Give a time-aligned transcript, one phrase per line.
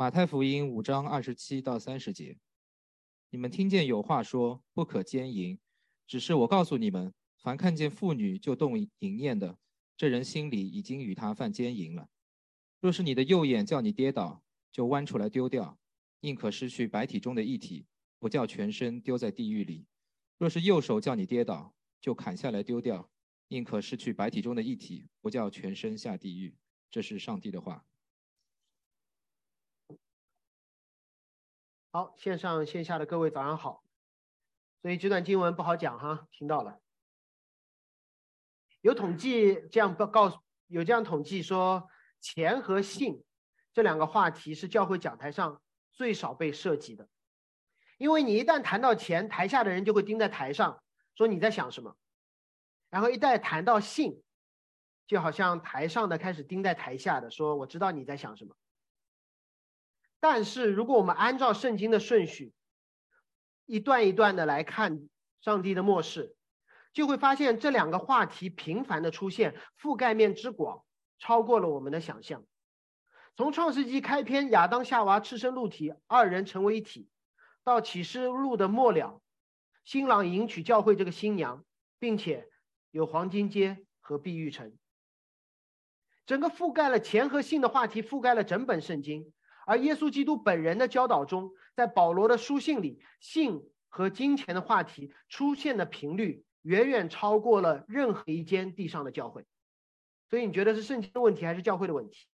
[0.00, 2.38] 马太福音五章二十七到三十节，
[3.28, 5.58] 你们听见有话说不可奸淫，
[6.06, 9.58] 只是我告诉你们，凡看见妇女就动淫念的，
[9.98, 12.08] 这人心里已经与她犯奸淫了。
[12.80, 14.42] 若是你的右眼叫你跌倒，
[14.72, 15.78] 就弯出来丢掉，
[16.20, 17.84] 宁可失去白体中的一体，
[18.18, 19.84] 不叫全身丢在地狱里；
[20.38, 23.10] 若是右手叫你跌倒，就砍下来丢掉，
[23.48, 26.56] 宁可失去白体中的一体，不叫全身下地狱。
[26.90, 27.84] 这是上帝的话。
[31.92, 33.82] 好，线上线下的各位早上好。
[34.80, 36.80] 所以这段经文不好讲哈，听到了。
[38.80, 41.88] 有统计这样告告诉，有这样统计说，
[42.20, 43.24] 钱和性
[43.74, 45.60] 这两个话题是教会讲台上
[45.92, 47.08] 最少被涉及的，
[47.98, 50.80] 因为你一旦谈到钱，台下的人就会盯在台上，
[51.16, 51.96] 说你在想什么；
[52.88, 54.22] 然后一旦谈到性，
[55.08, 58.54] 就好像台上的开始盯在台下的，说我知道你在想什么。
[60.20, 62.52] 但是，如果我们按照圣经的顺序，
[63.64, 65.08] 一段一段的来看
[65.40, 66.36] 上帝的末世，
[66.92, 70.84] 就会发现这两个话题频繁的出现，覆盖面之广，
[71.18, 72.44] 超过了我们的想象。
[73.34, 77.08] 从创世纪开篇，亚当夏娃赤身露体，二人成为一体，
[77.64, 79.22] 到启示录的末了，
[79.84, 81.64] 新郎迎娶教会这个新娘，
[81.98, 82.46] 并且
[82.90, 84.76] 有黄金街和碧玉城，
[86.26, 89.32] 整个覆盖了钱和性的话题，覆盖了整本圣经。
[89.70, 99.46] 而耶稣基督本人的教导中，在保罗的书信里，性和金钱的话题出现的频率远远超过了任何一间地上的教会。
[100.28, 102.26] 所以你觉得是圣经的问题还是教会的问题？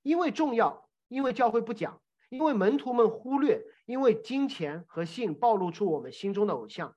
[0.00, 2.00] 因为重要，因为教会不讲，
[2.30, 6.96] 因为门徒们忽略，因为金钱和性暴露出我们心中的偶像，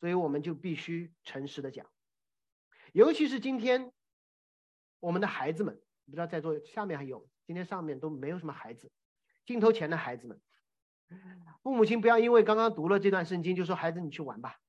[0.00, 1.84] 所以我们就必须诚实的讲。
[2.94, 3.92] 尤其是今天，
[4.98, 5.78] 我们的孩子们，
[6.10, 7.26] 不知道在座下面还有。
[7.46, 8.90] 今天上面都没有什么孩子，
[9.44, 10.40] 镜头前的孩子们，
[11.62, 14.60] 父母亲不要因为刚刚读了这段圣经就说孩子你去玩吧。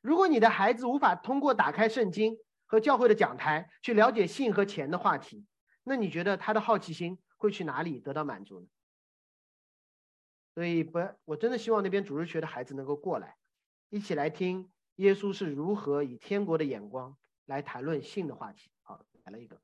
[0.00, 5.46] 如果你的孩子无法通过打开圣经和教会的讲台去了解性和钱的话题，
[5.84, 8.66] 那你觉得他的好奇心会去哪里得到满足呢？
[10.54, 13.36] 所以不，我真的希望那边主日学的孩子能够过来，
[13.90, 18.70] 一起来听耶稣是如何以天国的眼光来谈论性的话题。
[19.24, 19.60] 来了一个。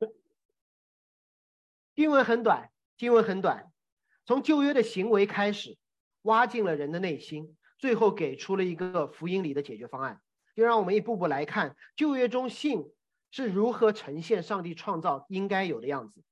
[1.94, 3.72] 经文很短，经文很短，
[4.24, 5.78] 从旧约的行为开始，
[6.22, 10.20] 挖进了人的内心，最后给出了一个福音里的解决方案。
[10.54, 12.90] 就让我们一步步来看旧约中性
[13.30, 16.24] 是如何呈现上帝创造应该有的样子，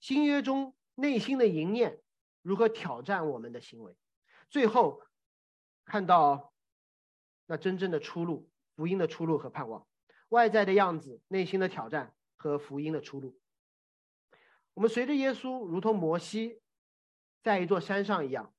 [0.00, 2.00] 新约中内心的淫念
[2.42, 3.96] 如何挑战我们的行为，
[4.48, 5.04] 最后
[5.84, 6.52] 看到
[7.46, 8.49] 那真正的出路，
[8.80, 9.86] 福音的出路和盼望，
[10.30, 13.38] 外在的样子，内心的挑战和福音的出路。
[14.72, 16.62] 我们随着耶稣，如同摩西
[17.42, 18.54] 在一座山上一样，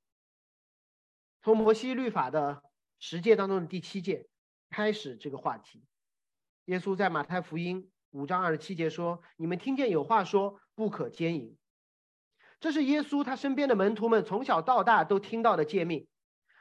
[1.42, 2.62] 从摩西律法的
[3.00, 4.28] 十诫当中的第七诫
[4.70, 5.84] 开始这个话题。
[6.66, 11.58] 耶稣在马太福音五章二十七节说：“你们听见有话说不可奸淫。”
[12.62, 16.08] 这是耶稣他身边的门徒们从小到大都听到的诫命。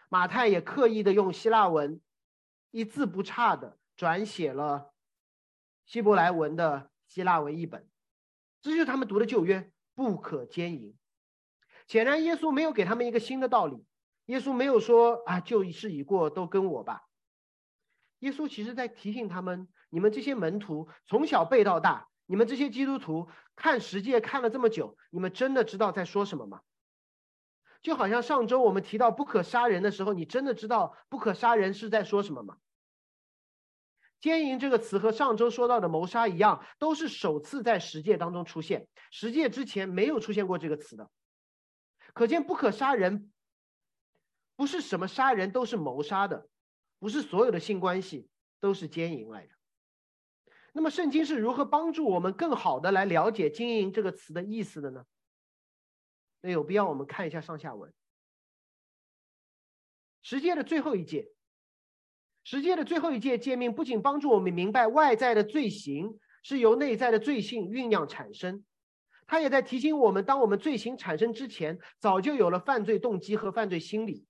[0.08, 2.00] 马太也刻意的用希腊文，
[2.70, 4.92] 一字不差的转写了
[5.84, 7.88] 希伯来文的希腊文译本。
[8.62, 10.96] 这就是他们读的旧约，不可奸淫。
[11.86, 13.84] 显然，耶稣没有给他们一个新的道理。
[14.26, 17.08] 耶稣没有说啊，旧事已过，都跟我吧。
[18.20, 26.60] 耶稣其实在提醒他们：你们这些门徒从小背到大，你们这些基督徒看十诫看了这么久，你们真的知道在说什么吗？
[27.82, 32.58] 就好像上周我们提到不可杀人的时候，你真的知道不可杀人是在说什么吗？
[34.20, 38.86] 奸淫这个词和上周说到的谋杀一样，都是首次在十诫当中出现。
[39.10, 41.10] 十诫之前没有出现过这个词的，
[42.12, 43.32] 可见不可杀人，
[44.56, 46.46] 不是什么杀人都是谋杀的，
[46.98, 48.28] 不是所有的性关系
[48.60, 49.54] 都是奸淫来着。
[50.74, 55.06] 那么圣经是如何帮助我们更好的来了解“经营”这个词的意思的呢？
[56.40, 57.92] 那有必要我们看一下上下文。
[60.22, 61.32] 十诫的最后一诫。
[62.42, 68.64] 十诫的最后一诫诫命，不仅帮助我们明白外在的罪行是由内在的罪性酝酿产生，
[69.26, 74.26] 它也在提醒我们，当我们罪行产生之前，早就有了犯罪动机和犯罪心理。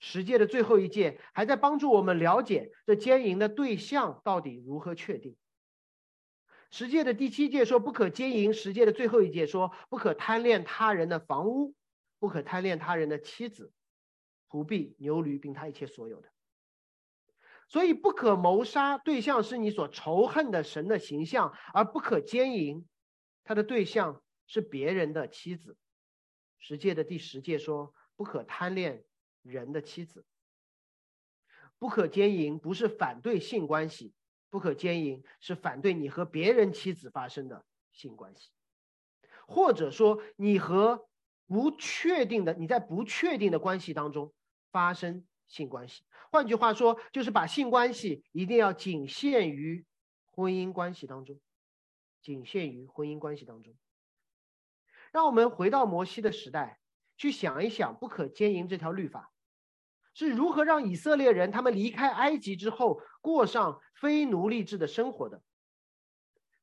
[0.00, 5.36] 十诫的最后一诫还在帮助我们了解这奸淫的对象到底如何确定。
[6.72, 11.74] 十诫的第七诫说不可奸淫，十诫的最后一诫说不可贪恋他人的房屋，
[12.18, 13.70] 不可贪恋他人的妻子、
[14.48, 16.30] 仆婢、牛驴，并他一切所有的。
[17.68, 22.86] 所以不可谋杀对象是你所仇恨的神的形象，而不可奸淫，
[23.44, 25.76] 他的对象是别人的妻子。
[26.58, 29.04] 十诫的第十诫说，不可贪恋
[29.42, 30.24] 人的妻子。
[31.78, 34.14] 不可奸淫不是反对性关系，
[34.52, 38.50] 不可奸淫是反对你和别人妻子发生的性关系，
[39.46, 41.08] 或者说你和
[41.46, 44.34] 不确定的你在不确定的关系当中
[44.70, 46.04] 发生性关系。
[46.30, 49.86] 换句话说，就是把性关系一定要仅限于
[50.32, 51.40] 婚姻关系当中，
[52.20, 53.74] 仅限于婚姻关系当中。
[55.12, 56.78] 让我们回到摩西的时代，
[57.16, 59.32] 去想一想不可奸淫这条律法。
[60.14, 65.42] 是如何让以色列人他们离开埃及之后过上非奴隶制的生活的？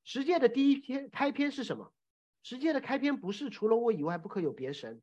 [0.03, 1.91] 十诫的第一篇开篇是什么？
[2.44, 5.01] 十诫的开篇不是除了我以外不可有别神。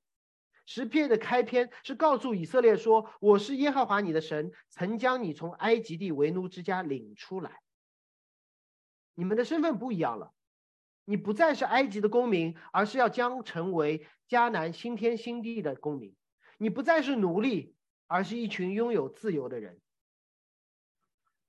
[0.64, 7.60] 十诫的开篇是告诉以色列说：“我是耶和华你的神，曾将你从埃及地为奴之家领出来。
[9.14, 10.32] 你们的身份不一样了，
[11.04, 16.14] 你不再是埃及的公民，而是要将成为迦南新天新地的公民。
[16.58, 17.74] 你不再是奴隶。”
[18.08, 19.80] 而是一群拥有自由的人。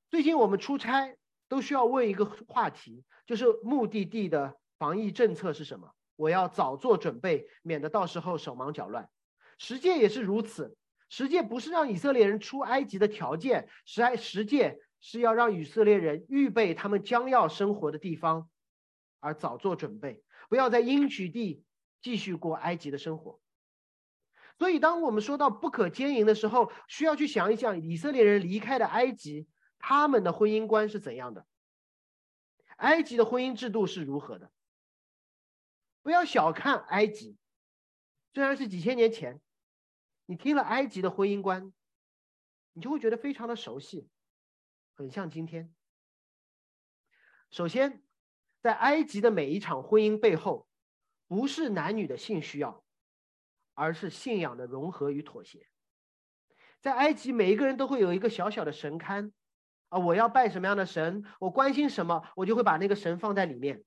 [0.10, 1.18] 最近我们出差
[1.50, 5.92] 都需要问一个话题，就是目的地的防疫政策是什么？
[6.16, 9.10] 我要早做准备，免得到时候手忙脚乱。
[9.58, 10.78] 十诫也是如此，
[11.10, 18.50] 十诫不是让以色列人出埃及的条件，十埃十诫是要让以色列人预备他们将要生活的地方，
[19.20, 21.64] 而早做准备，不要在应许地
[22.02, 23.40] 继续过埃及的生活。
[24.58, 29.48] 所以，当我们说到不可奸淫的时候，需要去想一想以色列人离开的埃及，
[29.80, 31.48] 他们的婚姻观是怎样的？
[32.78, 34.52] 埃及的婚姻制度是如何的？
[36.02, 37.38] 不要小看埃及，
[38.34, 39.42] 虽然是几千年前，
[40.26, 41.74] 你听了埃及的婚姻观，
[42.74, 44.10] 你就会觉得非常的熟悉，
[44.94, 45.74] 很像今天。
[47.50, 48.04] 首先，
[48.62, 50.68] 在埃及的每一场婚姻背后，
[51.28, 52.84] 不是男女的性需要。
[53.80, 55.70] 而是信仰的融合与妥协。
[56.82, 59.32] 在埃及，每一个人都会有一个小小的神龛，
[59.90, 63.84] 啊，我要拜什么样的神，我关心什么，我就会把那个神放在里面。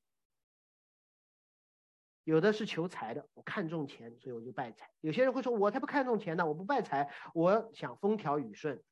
[2.25, 4.91] 有的是求财的，我看重钱，所以我就拜财。
[5.01, 8.83] 有些人会说，我才不看重钱呢，我不拜财，我想风调雨顺，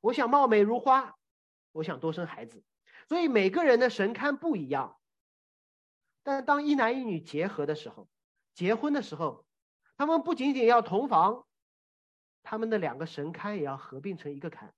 [0.00, 1.16] 我想貌美如花，
[1.72, 2.62] 我想多生孩子。
[3.08, 4.98] 所以每个人的神龛不一样。
[6.22, 8.08] 但当一男一女结合的时候，
[8.54, 9.44] 结婚的时候。
[9.96, 11.46] 他们不仅仅要同房，
[12.42, 14.72] 他们的两个神龛也要合并成一个龛。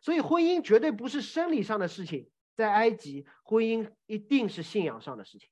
[0.00, 5.48] 所以婚姻绝对不是生理上的事情，在埃及，婚姻一定是信仰上的事情。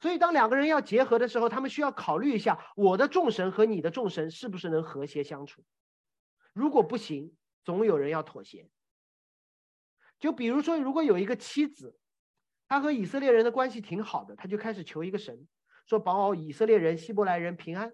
[0.00, 5.64] 所以当两个人要结合的时候，他们需要考虑一下，我的众神和你的众神是不是能和谐相处。
[6.52, 7.34] 如果不行，
[7.64, 8.68] 总有人要妥协。
[10.18, 11.98] 就比如说，如果有一个妻子，
[12.68, 15.46] 她和以色列人的关系挺好的，她就开始求一个神。
[15.86, 17.92] 说保以色列人、希伯来人平安。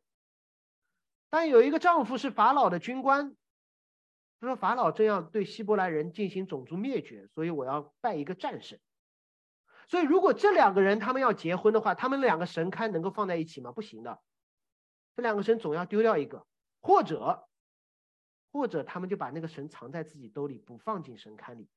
[1.28, 3.36] 但有一个丈夫是法老的军官，
[4.42, 8.80] 他说法老正要对希伯来人进行种族灭绝，所以我要拜一个战神。
[9.86, 13.70] 所以如果这两个人他们要结婚的话，他们两个神龛能够放在一起吗？
[13.70, 14.20] 不行的，
[15.14, 16.44] 这两个神总要丢掉一个，
[16.80, 17.48] 或者
[18.50, 21.68] 或者他们就把那个神藏在自己兜里，不放进神龛里。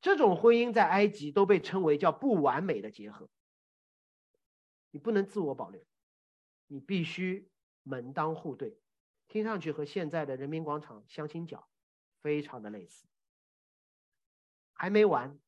[0.00, 3.28] 这种婚姻在埃及都被称为叫不完美的结合。
[4.92, 5.84] 你不能自我保留，
[6.68, 7.50] 你必须
[7.82, 8.78] 门当户对，
[9.26, 11.66] 听上去和现在的人民广场相亲角
[12.22, 13.06] 非常的类似。
[14.72, 15.38] 还没完，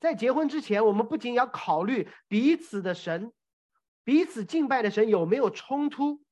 [0.00, 3.32] 在结婚之前，我们不仅要考虑彼此的神，
[4.02, 6.24] 彼此敬拜的神有没有冲突，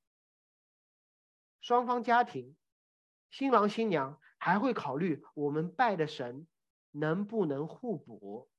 [1.61, 2.57] 双方家庭，
[3.31, 6.49] 新郎新娘还会考虑我们拜的神
[6.91, 8.51] 能不能互补。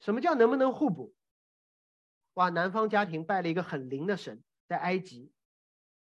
[0.00, 1.14] 什么叫能不能互补？
[2.34, 5.32] 哇，男方家庭拜了一个很灵的神，在埃及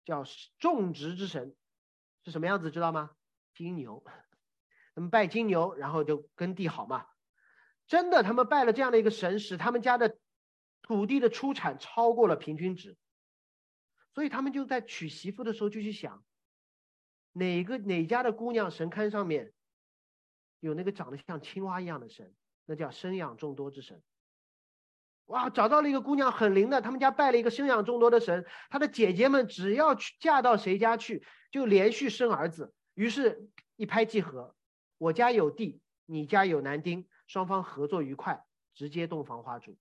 [0.06, 0.24] 叫
[0.60, 1.56] 种植之神，
[2.24, 3.16] 是什么样子知道吗？
[3.54, 4.04] 金牛，
[4.96, 7.06] 他们拜金牛，然后就耕地好嘛。
[7.88, 10.18] 真的，他们拜了这样的一个神，使他们家的
[10.82, 12.98] 土地的出产超过了平均值。
[14.14, 16.24] 所以他们就在娶媳妇的时候就去想，
[17.32, 19.54] 哪个哪家的姑娘神龛上面
[20.60, 22.34] 有那个长得像青蛙一样的神，
[22.66, 24.02] 那叫生养众多之神。
[25.26, 32.74] 哇，找到了一个姑娘很灵的，他们家拜了一个生养众多的神，他的姐姐们只要去嫁到谁家去，就连续生儿子。
[32.94, 34.56] 于是，一拍即合，
[34.98, 39.78] 我家有地，你家有男丁，双方合作愉快，直接洞房花烛。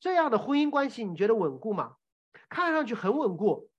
[0.00, 1.96] 这样的婚姻关系，你觉得稳固吗？
[2.48, 3.70] 看上去很稳固，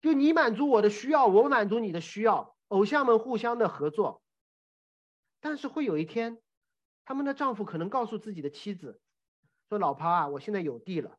[0.00, 4.22] 就你满足我的需要，我满足你的需要偶像们互相的合作，
[5.40, 6.40] 但是会有一天，
[7.04, 9.00] 他们的丈夫可能告诉自己的妻子，
[9.68, 11.18] 说：“老婆啊，我现在有地了，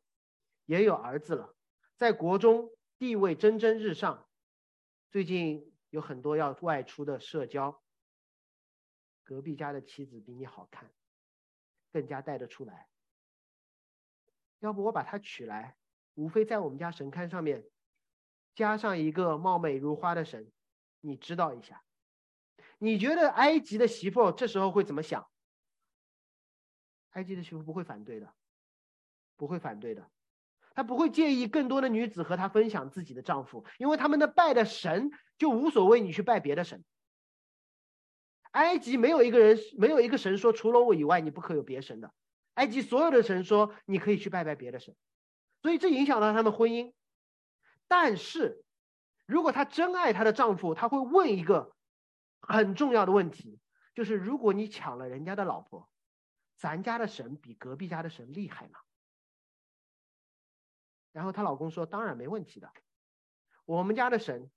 [0.64, 1.54] 也有儿子了，
[1.96, 4.26] 在国中地位蒸蒸日上，
[5.16, 7.82] 最近有很多要外出的社交。
[9.24, 10.92] 隔壁家的妻子比你好看，
[11.90, 12.90] 更加带得出来。
[14.58, 15.78] 要不我把她娶来，
[16.16, 17.64] 无非在我们家神龛上面
[18.54, 20.52] 加上一个貌美如花的神。”
[21.00, 21.82] 你知道一下，
[22.76, 25.26] 你觉得埃及的媳妇这时候会怎么想？
[27.12, 28.34] 埃及的媳妇不会反对的，
[29.34, 30.10] 不会反对的，
[30.76, 36.84] 她不会介意更多的女子和她分享自己的丈夫，因为他们的拜的神就无所谓，你去拜别的神。
[38.52, 42.12] 埃及没有一个人，没有一个神说除了我以外你不可有别神的，
[42.54, 44.94] 埃及所有的神说你可以去拜拜别的神，
[45.62, 46.92] 所以这影响到他们婚姻，
[47.88, 48.62] 但是。
[49.28, 51.74] 如果她真爱她的丈夫，她会问一个
[52.38, 53.58] 很重要的问题，
[53.92, 55.88] 就是如果你抢了人家的老婆，
[56.56, 58.78] 咱家的神比隔壁家的神厉害吗？
[61.16, 62.70] 然后她老公说：“当然没问题的，
[63.64, 64.50] 我们家的神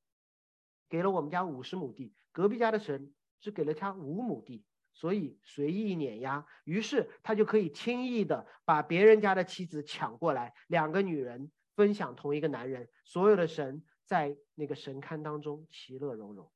[0.90, 6.46] 给了我们家五十亩地，隔壁家的神只给了他五亩地，所以随意碾压。
[6.66, 16.52] 于是他就可以轻易的把别人家的妻子抢过来，两个女人分享同一个男人，所有的神。”在那个神龛当中，其乐融融。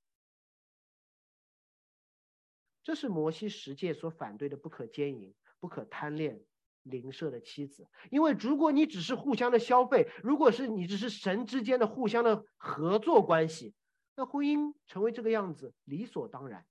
[2.82, 6.44] 这是摩西十诫所反对的，不可奸淫，不可贪恋
[6.84, 7.88] 邻舍的妻子。
[8.12, 13.74] 因为如果你只是互相的消费，如果是你只是神之间的互相的合作关系，
[14.16, 16.66] 那婚姻成为这个样子理所当然。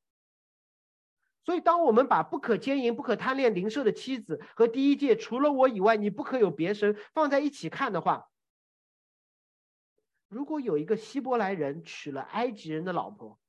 [1.44, 8.28] 所以，当我们把不可奸淫、不可贪恋邻舍的妻子和第一诫除了我以外，你不可有别神放在一起看的话，
[10.28, 13.40] 如果有一个希伯来人娶了埃及人的老婆，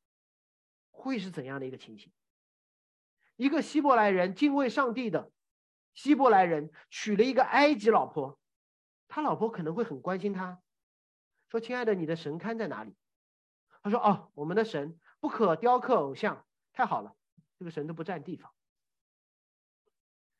[0.90, 2.12] 会是怎样的一个情形？
[3.36, 5.32] 一个希伯来人敬畏上帝的
[5.94, 8.40] 希伯来人娶了一个埃及老婆，
[9.08, 10.62] 他老婆可能会很关心他，
[11.50, 12.96] 说：“亲爱的，你的神龛在哪里？”
[13.84, 17.16] 他说：“哦，我们的神不可雕刻偶像，太好了，
[17.60, 18.52] 这个神都不占地方。”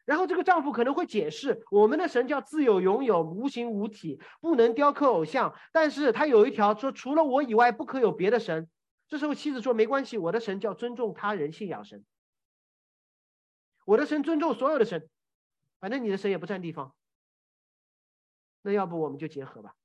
[0.06, 5.56] 然后这个丈夫可能会解释，我们的神叫自有拥有，无形无体，不能雕刻偶像。
[5.72, 8.70] 但是他有一条说，除了我以外，不可有别的神。
[9.08, 12.04] 这时候妻子说，没关系，我的神叫尊重他人信仰神。
[13.86, 15.10] 我的神尊重所有的神，
[15.84, 16.96] 反正你的神也不占地方。
[18.62, 19.76] 那要不我们就结合吧。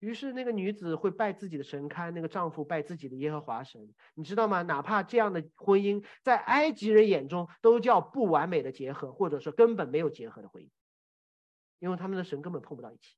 [0.00, 4.62] 于是那个女子会拜自己的神龛，那个丈夫拜自己的耶和华神，你知道吗？
[4.62, 10.68] 哪怕这样的婚姻在埃及人眼中都叫不完美的结合，或者说根本没有结合的婚姻，
[11.78, 13.16] 因为他们的神根本碰不到一起。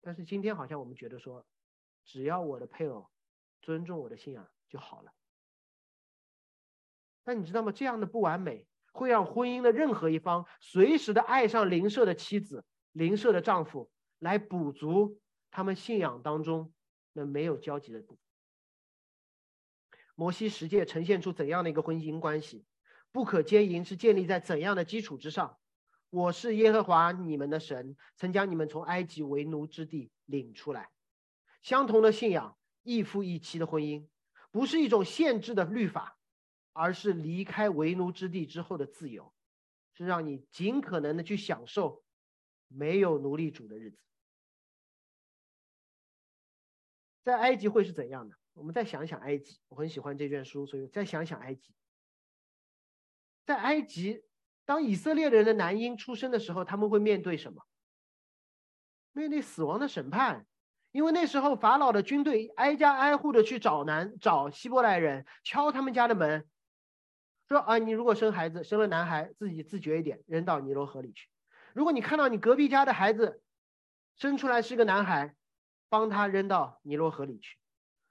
[0.00, 1.44] 但是今天好像我们觉得说，
[2.06, 3.10] 只要我的配偶
[3.60, 5.12] 尊重我的信仰就好了。
[7.24, 7.72] 但你知道吗？
[7.72, 13.90] 这样的不完美会让婚姻的任何一方随时的爱上邻舍的妻子、邻舍的丈夫。
[14.22, 15.18] 来补足
[15.50, 16.72] 他们信仰当中
[17.12, 18.18] 那没有交集的部分。
[20.14, 22.64] 摩西十诫呈现出怎样的一个婚姻关系？
[23.10, 25.58] 不可奸淫是建立在怎样的基础之上？
[26.08, 30.90] 我是耶和华你们的神，曾将你们从埃及为奴之地领出来。
[31.60, 34.06] 相同的信仰，一夫一妻的婚姻，
[34.52, 36.16] 不是一种限制的律法，
[36.72, 39.32] 而是离开为奴之地之后的自由，
[39.94, 42.04] 是让你尽可能的去享受
[42.68, 43.98] 没有奴隶主的日子。
[47.22, 48.36] 在埃及会是怎样的？
[48.54, 51.72] 我们再想想埃及，我很喜欢这卷书，所以再想想埃及。
[53.46, 54.24] 在埃及，
[54.64, 57.66] 当以色列人的男婴出生的时候，他们会面对什么？
[59.12, 60.46] 面对死亡的审判，
[60.90, 66.48] 因为那时候法老的军队挨家挨户的去找男找希伯来人，敲他们家的门，
[67.52, 71.28] 说啊，你如果生孩子，生了男孩，自己自觉一点，扔到尼罗河里去；
[71.72, 73.42] 如果你看到你隔壁家的孩子
[74.16, 75.36] 生出来是个男孩。
[75.92, 77.58] 帮他扔到尼罗河里去，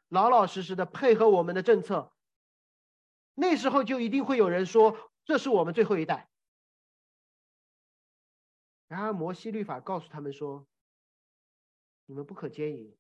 [0.08, 2.14] 老老实实的配合我们的政策。
[3.34, 6.30] 那时候就一定会有人说，这是我们最后一代。
[8.88, 10.68] 然而摩西律法告诉他们说，
[12.06, 12.96] 你们不可奸淫，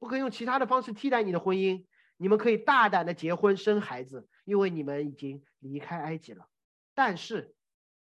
[0.00, 1.86] 不可用其他的方式替代你的婚姻。
[2.16, 6.48] 你们可以大胆的结婚生孩子，因为你们已经离开埃及了。
[6.94, 7.54] 但是，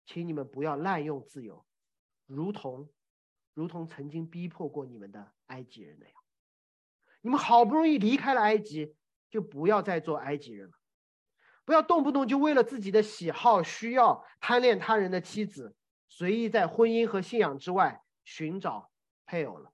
[0.06, 1.66] 请你们不要滥用自由，
[2.28, 2.88] 如同。
[3.56, 6.16] 如同曾经逼迫过你们的埃及人那样，
[7.22, 8.96] 你们好不容易离开了埃及，
[9.30, 10.74] 就不要再做埃及人了，
[11.64, 15.76] 不要动不动就为了自己的喜好需要贪恋他人的妻子，
[16.10, 18.90] 随意在婚姻和信仰之外寻找
[19.24, 19.72] 配偶了。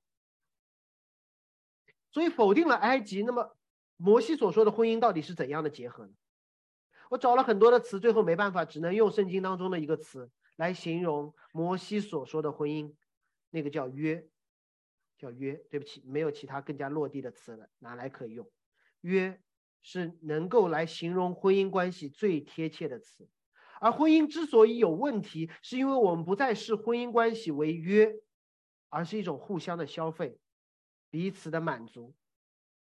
[2.12, 3.24] 所以否定了埃及。
[3.24, 3.56] 那么
[3.96, 6.12] 摩西所说的婚姻到底是怎样的结合呢？
[7.10, 12.94] 我找了很多的词，最后没办法，只能用圣经当中的一个词来形容摩西所说的婚姻，
[13.50, 14.28] 那个叫约，
[15.18, 15.54] 叫约。
[15.72, 18.50] 对不起，没有其他更加落地的词了，拿来可以用。
[19.02, 19.42] 约
[19.82, 23.28] 是能够来形容婚姻关系最贴切的词。
[23.82, 28.14] 而婚姻之所以有问题，是因为我们不再视婚姻关系为约，
[28.90, 30.38] 而是一种互相的消费，
[31.10, 32.14] 彼此的满足，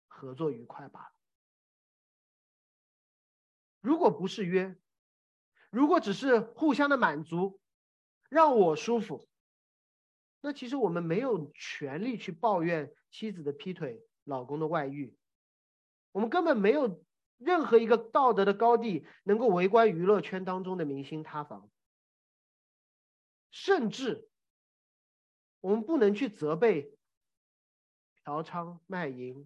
[0.08, 1.13] 合作愉快罢了。
[3.84, 4.78] 如果不是约，
[5.70, 7.60] 如果只是互相的满足，
[8.30, 9.28] 让我舒服，
[10.40, 15.18] 那其实我们没有权利去抱怨妻子的劈腿、老公的外遇，
[16.14, 17.04] 我们根本没有
[17.38, 21.70] 任何一个道德的高地能够围观娱乐圈当中的明星塌房，
[23.52, 24.30] 甚至
[25.60, 26.98] 我们不能去责备
[28.24, 29.46] 嫖娼、卖淫、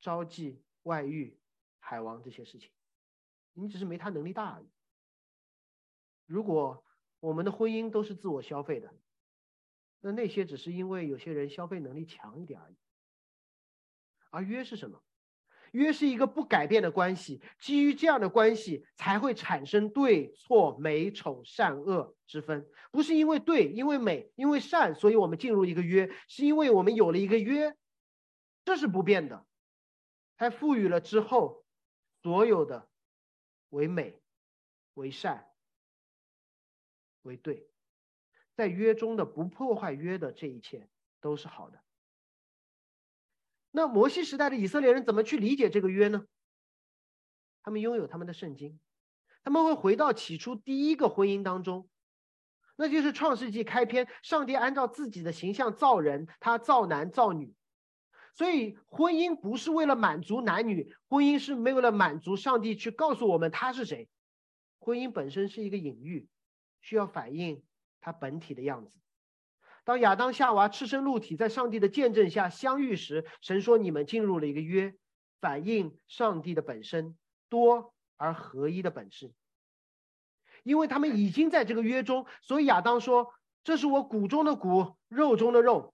[0.00, 1.38] 招妓、外遇、
[1.80, 2.70] 海王这些事情。
[3.54, 4.70] 你只是没他能力大而已。
[6.26, 6.84] 如果
[7.20, 8.94] 我们的婚姻都是自我消费的，
[10.00, 12.76] 那那些只是因为有些人消费能力强一点而已。
[14.30, 15.02] 而约是什么？
[15.72, 22.66] 约是一个不改变的关系，基于这样的关系才会产生对错、美丑、善恶之分。
[22.90, 27.74] 不是因为对，因为美，因为善，所以我们进入一个约，是因为我们有了一个约，
[28.64, 29.46] 这是不变的，
[30.36, 31.64] 才赋予了之后
[32.22, 32.88] 所有的。
[33.72, 34.20] 为美，
[34.94, 35.50] 为善，
[37.22, 37.70] 为对，
[38.54, 41.82] 在约中的不破坏约的这一切都是好的。
[43.70, 46.26] 那摩西时代的以色列人怎么去理解这个约呢？
[47.62, 48.78] 他们拥有他们的圣经，
[49.42, 51.88] 他们会回到起初第一个婚姻当中，
[52.76, 57.54] 那就是创世纪开篇，上帝按照自己的形象造人，他造男造女。
[58.34, 64.08] 所以，婚姻不是为了满足男女，婚姻是没有了满足上帝去告诉我们他是谁。
[64.78, 66.26] 婚姻本身是一个隐喻，
[66.80, 67.62] 需要反映
[68.00, 68.98] 他本体的样子。
[69.84, 74.94] 当亚当夏娃赤身露体在上帝的见证下相遇时，神说：“你们进入了一个约，
[75.40, 77.16] 反映上帝的本身
[77.48, 79.32] 多而合一的本质。”
[80.64, 85.91] 因为他们已经在这个约中，所以亚当说：“这是我骨中的骨，肉中的肉。”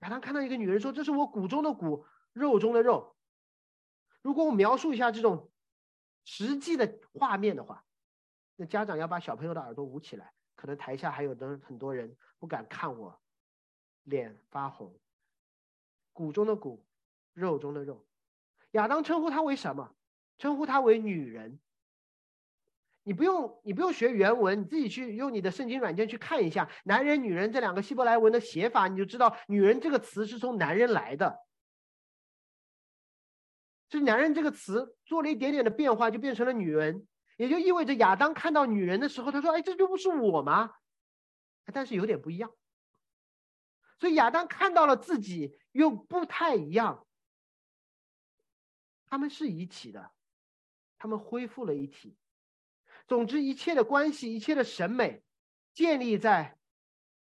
[0.00, 3.16] 亚当看到一个女人说：“这是我骨中的骨，肉中的肉。”
[4.22, 5.50] 如果我描述一下这种
[6.24, 7.84] 实际的画面的话，
[8.56, 13.20] 那家长要把小朋友的耳朵捂起来，可能台下还有的很多人不敢看我，
[14.02, 14.98] 脸发红。
[16.12, 16.84] 骨中的骨，
[17.32, 18.06] 肉中的肉。
[18.72, 19.94] 亚当称呼她为什么？
[20.36, 21.60] 称呼她为女人。
[23.08, 31.38] 你不用，你不用学原文，你自己去用你的圣经软件去看一下“男人”“女人”这两个希伯来文的写法，你就知道“女人”这个词是从“男人”来的。
[33.88, 40.74] 这“男人”这个词做了一点点的变化，就变成了“女人”，也就意味着亚当看到女人的时候，他说：“哎，这就不是我吗？”
[41.72, 42.52] 但是有点不一样。
[43.98, 47.06] 所以亚当看到了自己又不太一样。
[49.06, 50.10] 他们是一体的，
[50.98, 52.14] 他们恢复了一体。
[53.08, 55.22] 总之，一切的关系，一切的审美，
[55.72, 56.58] 建立在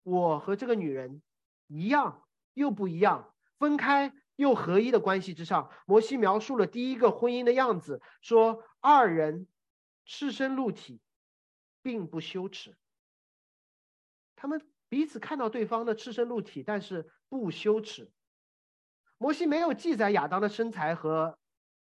[0.02, 1.22] 我和这个女人
[1.66, 5.70] 一样又不一样，分开又合一的关系之上。
[5.86, 9.48] 摩西描述了第一个婚姻的样子，说二人
[10.04, 11.00] 赤身露体，
[11.82, 12.76] 并不羞耻。
[14.36, 18.12] 他们彼此看到对方的赤身露体，但是不羞耻。
[19.16, 21.38] 摩西没有记载亚当的身材和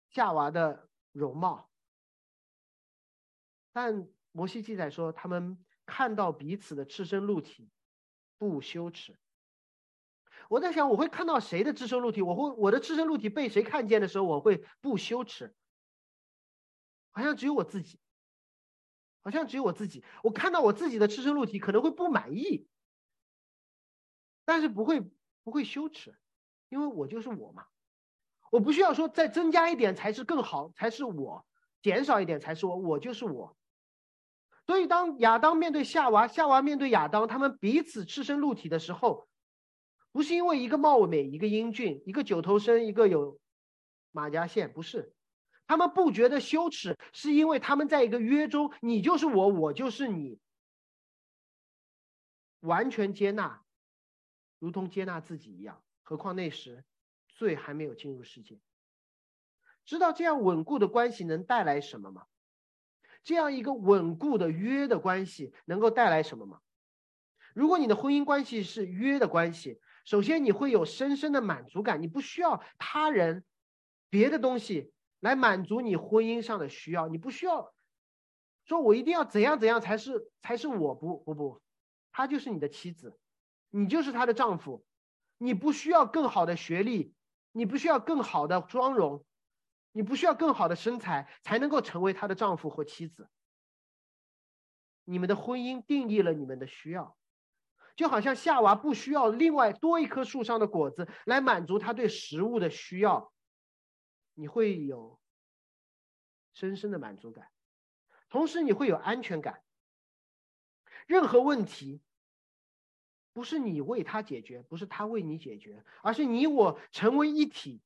[0.09, 1.68] 夏娃的容貌。
[3.71, 7.69] 但摩西记载说，他们看到彼此的赤身露体，
[8.37, 9.17] 不羞耻。
[10.49, 12.21] 我在想，我会看到谁的赤身露体？
[12.21, 15.55] 我会我的赤身露体被谁看见的时候，我会不羞耻？
[17.11, 17.99] 好像只有我自己，
[19.21, 20.03] 好像只有我自己。
[20.23, 22.67] 我看到我自己的赤身露体，可能会不满意，
[24.45, 25.01] 但是不会
[25.43, 26.17] 不会羞耻，
[26.69, 27.67] 因为我就是我嘛。
[28.51, 31.45] 我不需要说再增加一点才是更好，才是我；
[31.81, 33.58] 减少一点才是我，我就是我。
[34.69, 39.27] 所以，当亚当面对夏娃，夏娃面对亚当，他们彼此赤身露体的时候，
[40.11, 43.39] 不是因为一个貌美，一个英俊，一个九头身，一个有
[44.11, 45.11] 马甲线，不是，
[45.65, 50.39] 他们不觉得羞耻，是因为他们在一个约中，你就是我，我就是你，
[52.59, 53.63] 完全接纳，
[54.59, 55.81] 如同接纳自己一样。
[56.03, 56.85] 何况那时
[57.27, 58.59] 罪还没有进入世界，
[59.83, 62.27] 知道这样稳固的关系能带来什么吗？
[63.29, 66.61] 这样一个稳固的约的关系能够带来什么吗？
[67.53, 73.45] 如果你的婚姻关系是约的关系，首先你会有深深的满足感，你不需要他人、
[74.09, 77.71] 别的东西来满足你婚姻上的需要，你不需要
[78.65, 81.61] 说我一定要怎样怎样才是才是我不不不，
[82.11, 83.15] 她就是你的妻子，
[83.69, 84.83] 你就是她的丈夫，
[85.37, 87.13] 你不需要更好的学历，
[87.51, 89.23] 你不需要更好的妆容，
[89.91, 93.29] 你不需要更好的身材才能够成为她的丈夫或妻子。
[95.05, 97.17] 你们的婚姻定义了你们的需要，
[97.95, 103.33] 就好像夏娃不需要另外多一棵树上的果子来满足他对食物的需要，
[104.35, 105.19] 你会有
[106.53, 107.49] 深深的满足感，
[108.29, 109.63] 同时你会有安全感。
[111.07, 112.01] 任何问题
[113.33, 117.81] 不是你为他解决，不是他为你解决，而是你我成为一体，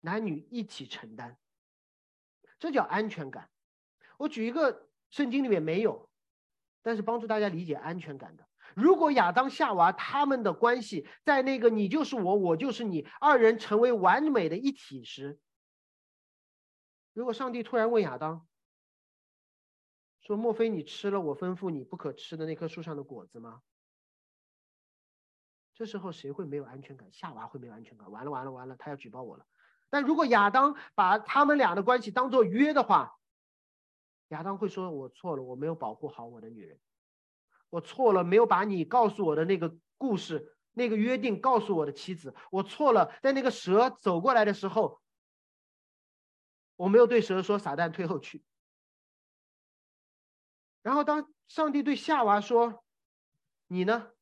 [0.00, 1.38] 男女一起承担，
[2.58, 3.50] 这叫安全感。
[4.18, 4.88] 我举一个。
[5.10, 6.08] 圣经里面没有，
[6.82, 8.48] 但是帮助大家理解安全感的。
[8.76, 15.40] 如果亚当夏娃他们的关系在那个你就是我，我就是你，二人成为完美的一体时，
[17.12, 18.46] 如果上帝突然问亚当
[20.20, 23.62] 说：“莫非你吃了我吩咐你不可吃的那棵树上的果子吗？”
[25.74, 27.10] 这时候谁会没有安全感？
[27.12, 28.08] 夏娃会没有安全感？
[28.12, 29.44] 完了完了完了，他要举报我了。
[29.90, 33.18] 但如果亚当把他们俩的关系当做约的话，
[34.28, 36.78] 亚当会说：“我错了，我没有保护好我的女人，
[37.68, 45.02] 我错了，没有把你告诉我的那个故事、那个约定告诉我的妻子，我错了，在那个蛇走过来的时候，
[46.76, 48.44] 我没有对蛇说‘撒旦退后去’。
[50.82, 52.84] 然后当上帝对夏娃说
[53.66, 54.12] ：‘你呢？’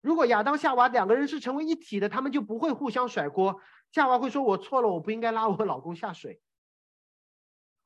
[0.00, 3.60] 如果亚当、夏娃两个人是成为一体的，他们就不会互相甩锅。
[3.90, 6.40] 夏娃会说：‘我错了，我不应该拉我老公下水。’”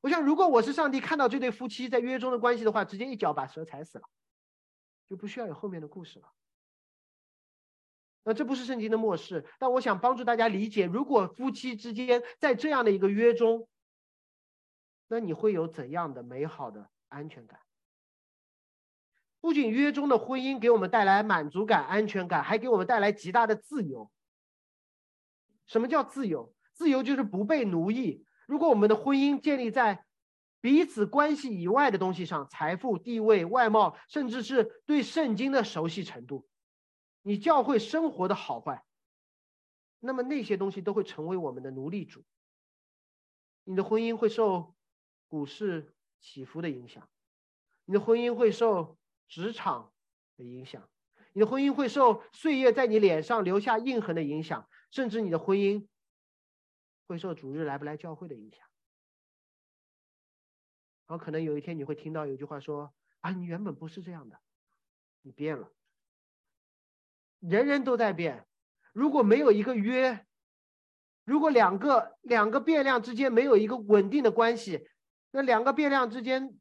[0.03, 4.05] 我想，如果我是上帝，看到这对夫妻在约中的关系的话，直接一脚把蛇踩死了，
[5.09, 6.29] 就不需要有后面的故事了。
[8.25, 13.69] 那这不是圣经的漠视，但我想帮助大家理解，如果夫妻之间在这样的一个约中，
[15.09, 17.61] 那你会有怎样的美好的安全感？
[19.43, 24.11] 不仅约中的婚姻给我们带来满足感、安全感，还给我们带来极大的自由。
[25.67, 26.55] 什么叫自由？
[26.73, 28.25] 自由就是不被奴役。
[28.47, 30.05] 如果我们的婚姻建立在
[30.61, 36.47] 彼此关系以外的东西上，财富、地位、外貌，甚至是对圣经的熟悉程度，
[37.23, 38.85] 你教会生活的好坏，
[39.99, 42.23] 那么那些东西都会成为我们的奴隶主。
[43.65, 44.77] 你的婚姻会受
[45.27, 47.09] 股市起伏的影响，
[47.87, 48.97] 你的婚姻会受
[49.33, 49.91] 职场
[50.37, 50.87] 的影响，
[51.33, 55.89] 你的婚姻会受岁月在你脸上留下印痕的影响，甚至你的婚姻。
[57.07, 58.61] 会受主日来不来教会的影响，
[61.07, 64.39] 然后可能有一天你会听到有句话说：“啊，你原本不是这样的，
[65.23, 65.73] 你变了。”
[67.41, 68.47] 人人都在变，
[68.93, 70.27] 如果没有一个约，
[71.25, 74.87] 如果两个两个变量之间没有一个稳定的关系，
[75.33, 76.59] 那两个变量之间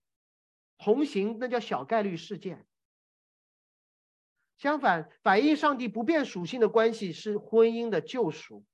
[0.83, 2.67] 同行，那叫小概率事件。
[4.57, 8.65] 相反，反映上帝不变属性的关系是婚姻的救赎。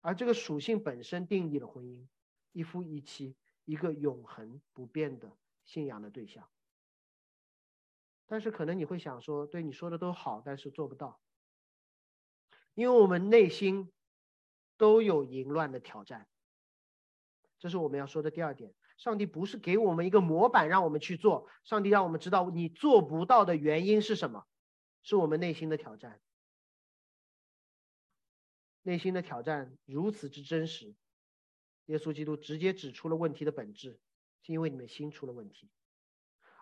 [0.00, 2.08] 而这个属性本身定义了婚姻，
[2.50, 6.50] 一夫一妻，一个永恒不变的信仰的对象。
[8.26, 11.20] 但是可能你会想说，对你说的都好，但是做不到，
[12.74, 13.92] 因为我们内心
[14.76, 16.28] 都有淫乱的挑战。
[17.60, 18.74] 这是我们要说的第二点。
[18.96, 24.46] 上帝不是给我们一个模板让我们去做，上帝让我们知道你做不到的原因是什么，
[25.02, 26.20] 是我们内心的挑战。
[28.82, 30.94] 内心的挑战如此之真实，
[31.86, 33.98] 耶稣基督直接指出了问题的本质，
[34.42, 35.70] 是因为你们心出了问题。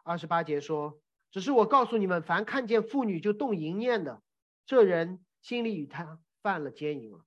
[0.04, 4.22] 二十八节说：“只是我告诉你们，凡看见妇女就动淫念的，
[4.66, 7.24] 这人心里与他犯了奸淫了。”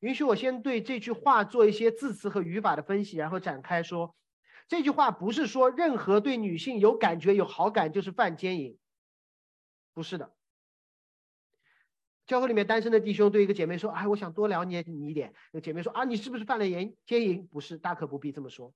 [0.00, 4.16] 允许我先对这句话做一些字词和语法的分析，然后展开说，
[4.66, 8.78] 这句话不是说任何对女性有感觉、有好感就是犯奸淫，
[9.92, 10.34] 不是的。
[12.26, 18.72] 教会里面单身的弟兄对一个姐妹说：“哎，我想多了解你一点。”那姐妹说：“啊，你是不是犯了奸奸淫？”不是，大可不必这么说。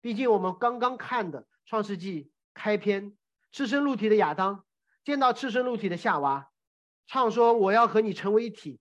[0.00, 3.16] 毕竟我们刚刚看的《创世纪》开篇，
[3.52, 4.66] 赤身露体的亚当
[5.04, 6.50] 见到赤身露体的夏娃，
[7.06, 8.80] 唱说：“我要和你成为一体。”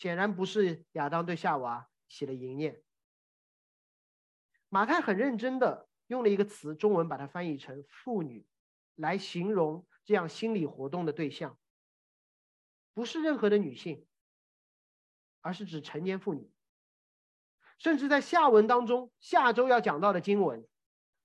[0.00, 2.82] 显然不是亚当对夏娃起了淫念。
[4.70, 8.46] 马太很认真的用了一个词，中文把它翻译成“妇女”，
[8.96, 11.58] 来形容这样心理活动的对象。
[12.94, 14.06] 不是任何的女性，
[15.42, 16.50] 而是指成年妇女。
[17.78, 20.66] 甚至在下文当中，下周要讲到的经文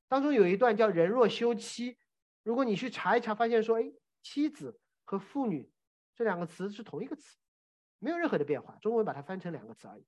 [0.09, 1.97] 当中有一段叫“人若休妻”，
[2.43, 5.71] 如果你去查一查，发现说，哎，妻子和妇女
[6.13, 7.37] 这两个词是同一个词，
[8.05, 10.05] 没有任何的变化，中文把它翻成两个词而已。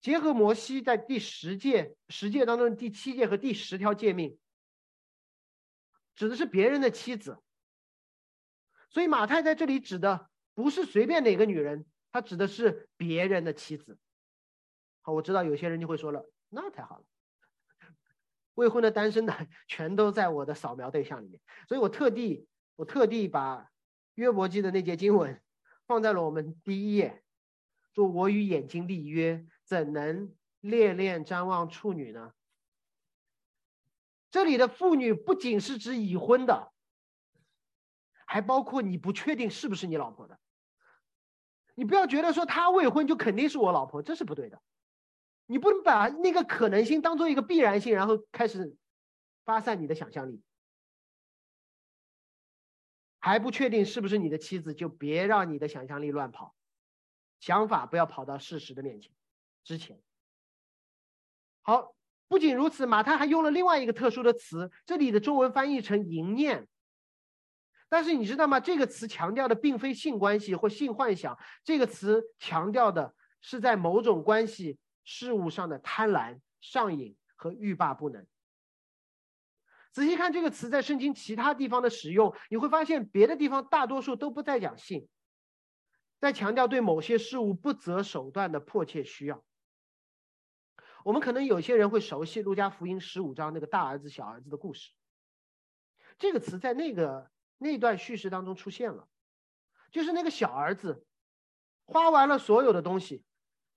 [0.00, 4.38] 结合摩西在第十诫十诫当中第七诫和第十条诫命，
[6.14, 7.42] 指的是别人的妻子，
[8.90, 13.98] 所以马太在这里指的不是随便哪个女人，他指的是别人的妻子。
[15.00, 17.04] 好，我知道有些人就会说了，那太好了。
[18.54, 22.46] 未婚的、单身的，全都在我的扫描对象里面，所以我特地
[22.76, 23.68] 我特地把
[24.14, 25.42] 约伯记的那节经文
[25.86, 27.22] 放在了我们第一页，
[27.94, 32.32] 说：“我与眼睛立约，怎能恋恋瞻望处女呢？”
[34.30, 36.72] 这里的妇女不仅是指已婚的，
[38.26, 40.38] 还包括你不确定是不是你老婆的。
[41.76, 44.60] 你不要觉得说她未婚就肯定是我老婆，这是不对的。
[45.46, 48.76] 你不能把那个可能性当做一个必然性，然后开始
[49.44, 50.42] 发散你的想象力。
[53.24, 56.54] 还不确定是不是你的妻子，就别让你的想象力乱跑，
[57.40, 59.10] 想法不要跑到事实的面前
[59.64, 59.98] 之前。
[61.62, 61.96] 好，
[62.28, 66.68] 不仅如此，马太还用了另外一个特殊的词，这里的中文翻译成淫念。
[67.88, 68.60] 但是你知道吗？
[68.60, 74.78] 这个词强调的并非性关系或性幻想，这个词强调的是在某种关系。
[75.02, 78.26] 事物上的贪婪、上瘾和欲罢不能。
[79.94, 85.08] 仔细看这个词在圣经其他地方的使用，你会发现别的地方大多数都不在讲性，
[86.18, 89.44] 在强调对某些事物不择手段的迫切需要。
[91.04, 94.90] 我们可能有些人会熟悉路加福音十五章那个大儿子、小儿子的故事。
[96.18, 99.06] 这个词在那个那段叙事当中出现了，
[99.92, 101.06] 就是那个小儿子
[101.84, 103.24] 花完了所有的东西、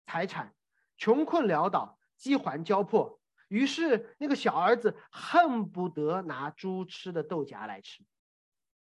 [0.08, 0.56] 财产。
[0.98, 3.17] 穷困潦倒，饥寒交迫，
[3.48, 8.04] 于是那个小儿子恨不得拿猪吃的豆荚来吃。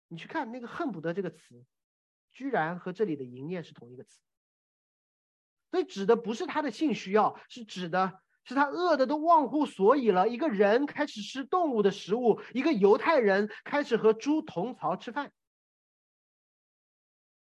[0.07, 1.65] 你去看那个“恨不得”这个词，
[2.31, 4.19] 居然和这里的“淫念”是同一个词。
[5.71, 10.29] 所以指的不是他的性需要，是指的是他饿的都忘乎所以了。
[10.29, 15.33] 一个人开始吃动物的食物，一个犹太人开始和猪同槽吃饭。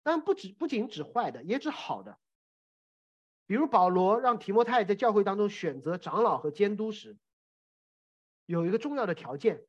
[0.03, 2.17] 但不止不仅指坏的，也指好的。
[3.53, 7.19] 比如保罗让提摩太在教会当中选择长老和监督时，
[8.47, 9.63] 有一个重要的条件，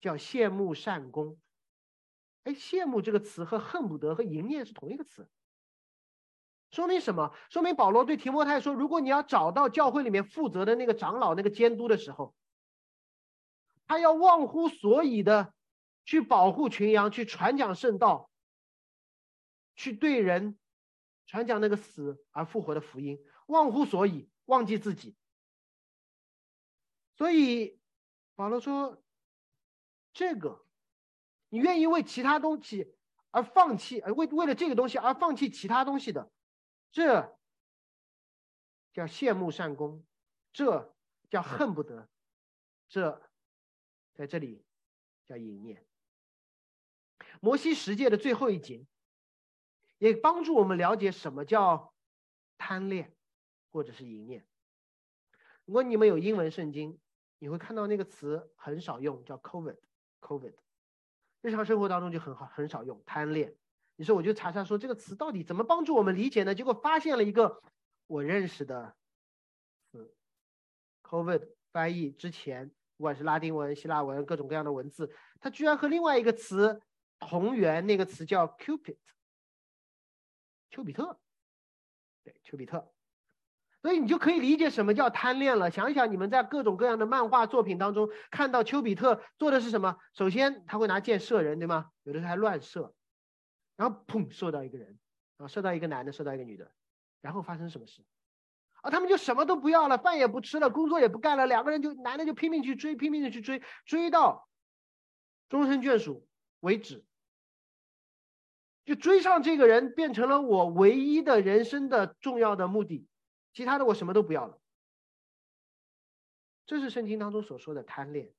[0.00, 1.38] 叫羡慕善功。
[2.44, 5.28] 哎，羡慕这个词和恨不得和淫念是同一个词，
[6.70, 7.34] 说明什么？
[7.50, 12.34] 说明保罗对提摩太说，如果你要找到教会里面负责的那个长老、那个监督的时候，
[13.86, 15.52] 他要忘乎所以的
[16.06, 18.30] 去保护群羊，去传讲圣道，
[19.76, 20.58] 去对人。
[21.28, 25.14] 传讲那个死而复活的福音，忘乎所以，忘记自己。
[27.16, 27.78] 所以
[28.34, 29.04] 保罗说
[30.14, 30.64] ：“这个，
[31.50, 32.96] 你愿意为其他东西
[33.30, 36.32] 而放弃，而为为了这个东西而放弃其他东西的，
[36.90, 37.38] 这
[38.94, 40.06] 叫羡慕善功，
[40.50, 40.96] 这
[41.28, 42.08] 叫恨不得，
[42.88, 43.30] 这
[44.14, 44.64] 在这里
[45.26, 45.86] 叫淫念。”
[47.42, 48.86] 摩西十诫的最后一节。
[49.98, 51.92] 也帮助我们了解什么叫
[52.56, 53.12] 贪恋，
[53.70, 54.46] 或者是淫念。
[55.64, 56.98] 如果你们有英文圣经，
[57.38, 60.54] 你会看到那个词很少用，叫 “covid”，“covid”。
[61.40, 63.54] 日常生活当中就很好，很少用贪恋。
[63.96, 66.54] 你说我就查查说这个词到底怎么帮助我们理解呢？
[66.54, 67.62] 结果发现了一个
[68.06, 68.96] 我认识的
[69.90, 70.14] 词
[71.02, 76.80] ，“covid” 翻译之前，不管是拉丁文、希腊文各种各样的文字，它居然和另外一个词
[77.18, 78.96] 同源，那个词叫 “cupid”。
[80.70, 81.18] 丘比特，
[82.24, 82.92] 对，丘比特，
[83.82, 85.70] 所以你就可以理解什么叫贪恋了。
[85.70, 89.96] 想一想，你们在各种各样的漫画作品当中看到丘比特做的是什么？
[90.14, 91.90] 首先他会拿箭射人，对吗？
[92.02, 92.94] 有的时候还乱射，
[93.76, 94.98] 然后砰，射到一个人，
[95.38, 96.70] 啊，射到一个男的，射到一个女的，
[97.20, 98.04] 然后发生什么事？
[98.82, 104.48] 啊，他们就什么都不要了，饭也不吃了，工作也不干了，两个人就男的就拼命去追，拼命的去追，追到
[105.48, 106.28] 终身眷属
[106.60, 107.04] 为止。
[108.88, 113.06] 就追上这个人，变成了我唯一的人生的重要的目的，
[113.52, 114.58] 其他的我什么都不要了。
[116.64, 118.32] 这是圣经当中所说的贪恋，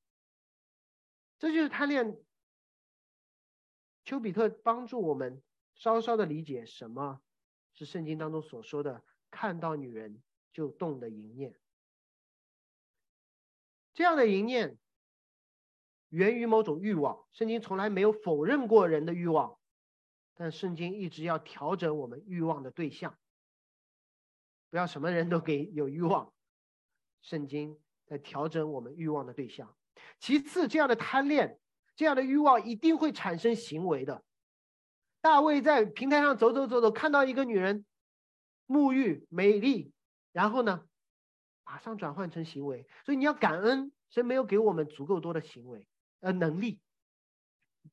[1.37, 2.19] 这就是贪恋。
[4.03, 5.43] 丘比特帮助我们
[5.75, 7.21] 稍稍的理解什么
[7.75, 10.19] 是圣经当中所说的看到女人
[10.51, 11.53] 就动的淫念。
[13.93, 14.79] 这样的淫念
[16.07, 19.58] 源于某种欲望，圣经从来没有否认过人的欲望。
[20.39, 23.13] 但圣经一直要调整我们欲望的对象，
[24.69, 26.31] 不要什么人都给有欲望。
[27.21, 29.75] 圣经在调整我们欲望的对象。
[30.17, 31.59] 其次，这样的贪恋、
[31.97, 34.23] 这样的欲望一定会产生行为的。
[35.19, 37.85] 大卫在平台上走走走走，看到一个女人
[38.65, 39.91] 沐浴美丽，
[40.31, 40.87] 然后呢，
[41.65, 42.87] 马上转换成行为。
[43.03, 45.85] 所以你要感恩，神没有给我们足够多的行为
[46.21, 46.79] 呃能力，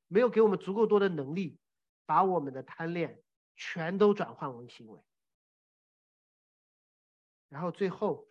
[0.06, 1.58] 没有给我们足够多的能力，
[2.06, 3.22] 把我们的贪恋
[3.56, 5.00] 全都转换为行为。
[7.48, 8.28] 然后最后，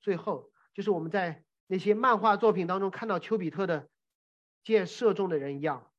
[0.00, 3.90] 最后就是我们在那些漫画作品当中看到丘比特的
[4.62, 5.92] 箭射中的人一样，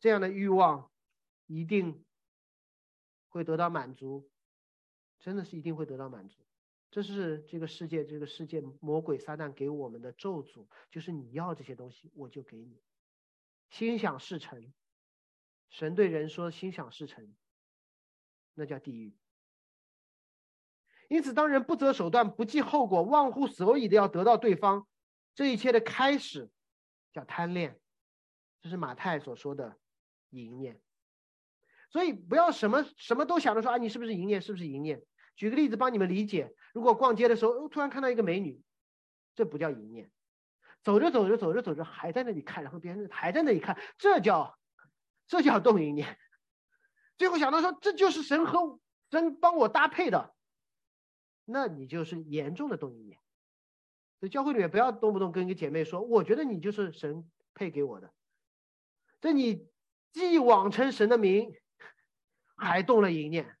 [0.00, 0.90] 这样的欲望
[1.46, 2.04] 一定
[3.28, 4.30] 会得到满足，
[5.20, 6.44] 真的是一定会得到满足。
[6.90, 12.80] 这是这个世界，这个世界魔鬼撒旦给我们的咒诅，就是你要这些东西，我就给你。
[13.70, 14.72] 心想事成，
[15.70, 17.34] 神对人说心想事成，
[18.54, 19.16] 那叫地狱。
[21.08, 24.86] 因此，当人不择手段、不计后果、忘乎所以的要得到对方，
[25.34, 26.50] 这一切的开始
[27.12, 27.78] 叫贪恋，
[28.60, 29.78] 这是马太所说的
[30.30, 30.80] 淫念。
[31.90, 34.40] 所以，不要什么什么都想着说啊，你是不是淫念？
[34.42, 35.00] 是不是淫念？
[35.36, 38.60] 举个例子帮你们理解：如果逛街的时候突然看到一个美女，
[39.34, 40.08] 这不叫淫念；
[40.82, 44.58] 走着走着走着走着还在那里看，然后别人还在那里看，这叫
[45.26, 46.18] 这叫动淫念。
[47.16, 48.78] 最后想到说，这就是神和
[49.10, 50.34] 神帮我搭配的。
[51.44, 53.20] 那你就是严重的动淫念，
[54.20, 58.12] 在教会里面不要动不动跟一个姐妹说，我觉得你就是神配给我的，
[59.20, 59.68] 这你
[60.12, 61.54] 既妄称神的名，
[62.56, 63.56] 还动了淫念。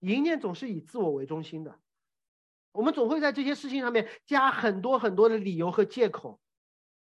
[0.00, 1.80] 淫念总是以自我为中心的，
[2.72, 6.40] 我们总会在这些事情上面加很多很多的理由和借口，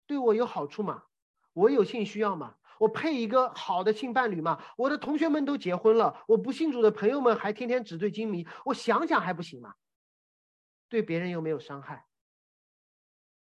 [0.07, 1.05] 对我有好处吗？
[1.55, 2.55] 我有性需要吗？
[2.79, 4.63] 我配一个好的性伴侣吗？
[4.77, 9.75] 我的同学们都结婚了，我不信主的朋友们还天天纸醉金迷，我想想还不行吗？
[10.89, 12.07] 对别人又没有伤害。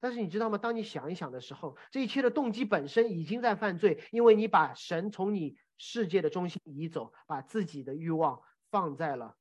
[0.02, 0.58] 但是你知道吗？
[0.58, 9.38] 当你想一想的时候，这一切的动机本身已经在犯罪，因为你把神从你世界的中心移走，把自己的欲望放在了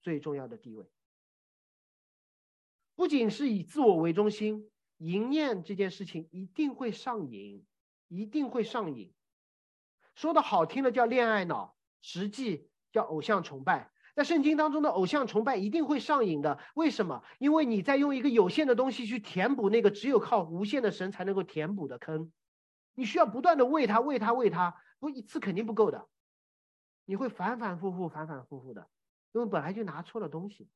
[0.00, 0.90] 最重要的地位。
[2.96, 4.71] 不仅是以自我为中心，
[5.04, 7.64] 淫念这件事情一定会上瘾。
[8.14, 9.10] 一定会上瘾，
[10.14, 13.90] 说的好听的叫恋爱脑，实际叫偶像崇拜。
[14.14, 17.24] 在圣经当中的偶像崇拜一定会上瘾的，为什么？
[17.38, 22.30] 因为你在用一个有限的东西去填补那个只有靠无限的神才能够填补的坑，
[22.92, 26.06] 你需要不断的喂它，喂它，喂它，不一次肯定不够的，
[27.06, 28.90] 你会反反复复，反反复复的，
[29.32, 30.68] 因为本来就拿错了东西，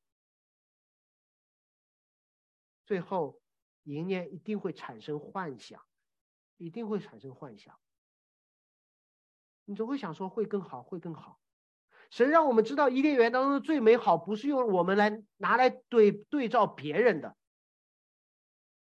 [2.83, 3.39] 最后
[3.87, 5.81] 淫念一定会产生幻想。
[6.59, 7.77] 一定会产生幻想，
[9.63, 11.39] 你总会想说会更好，会更好。
[12.09, 17.37] 神让我们知道伊甸园当中的最美好，不是用我们来拿来对对照别人的，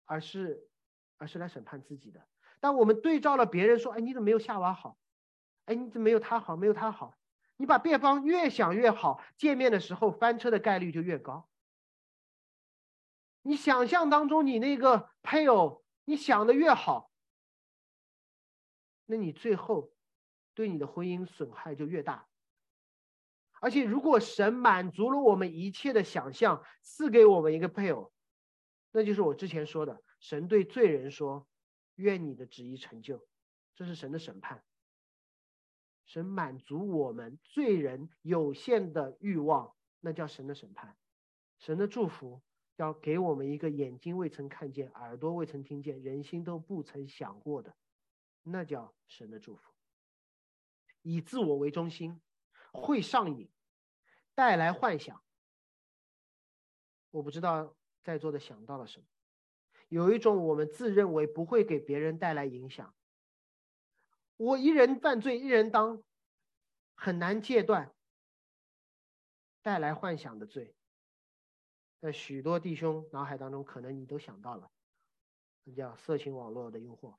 [0.05, 0.69] 而是
[1.17, 2.25] 而是来审判自己的。
[2.61, 4.97] 当我们对照了别人，说：“哎，你怎么没有夏娃好？
[5.65, 6.57] 哎，你怎么没有他好？
[6.57, 7.17] 没有他好？”
[7.59, 11.49] 你把辩方越想越好，见面的时候翻车的概率就越高。
[13.47, 17.13] 你想象当中你那个配偶，你想的越好。
[19.05, 19.93] 那你最后
[20.53, 22.29] 对你的婚姻损害就越大。
[23.61, 28.13] 而且，如果神满足了我们一切的想象，赐给我们一个配偶，
[28.91, 31.47] 那就是我之前说的，神对罪人说
[31.95, 33.25] ：“愿你的旨意成就。”
[33.77, 34.65] 这是神的审判。
[36.05, 40.97] 神满足我们罪人有限的欲望，那叫神的审判。
[41.59, 42.43] 神的祝福
[42.77, 47.75] 要给我们一个眼睛未曾看见、耳朵未曾听见、人心都不曾想过的。
[48.43, 49.73] 那叫神的祝福。
[51.03, 52.21] 以自我为中心，
[52.73, 53.51] 会上瘾，
[54.35, 55.23] 带来幻想。
[57.11, 59.07] 我不知道在座的想到了什么。
[59.89, 62.95] 有一种我们自认为不会给别人带来影响，
[64.37, 66.03] 我一人犯罪一人当，
[66.95, 67.95] 很难戒断，
[69.63, 70.76] 带来幻想的罪，
[72.01, 74.71] 在许多弟兄脑海当中，可能你都想到了，
[75.65, 77.17] 那叫色情网络的诱惑。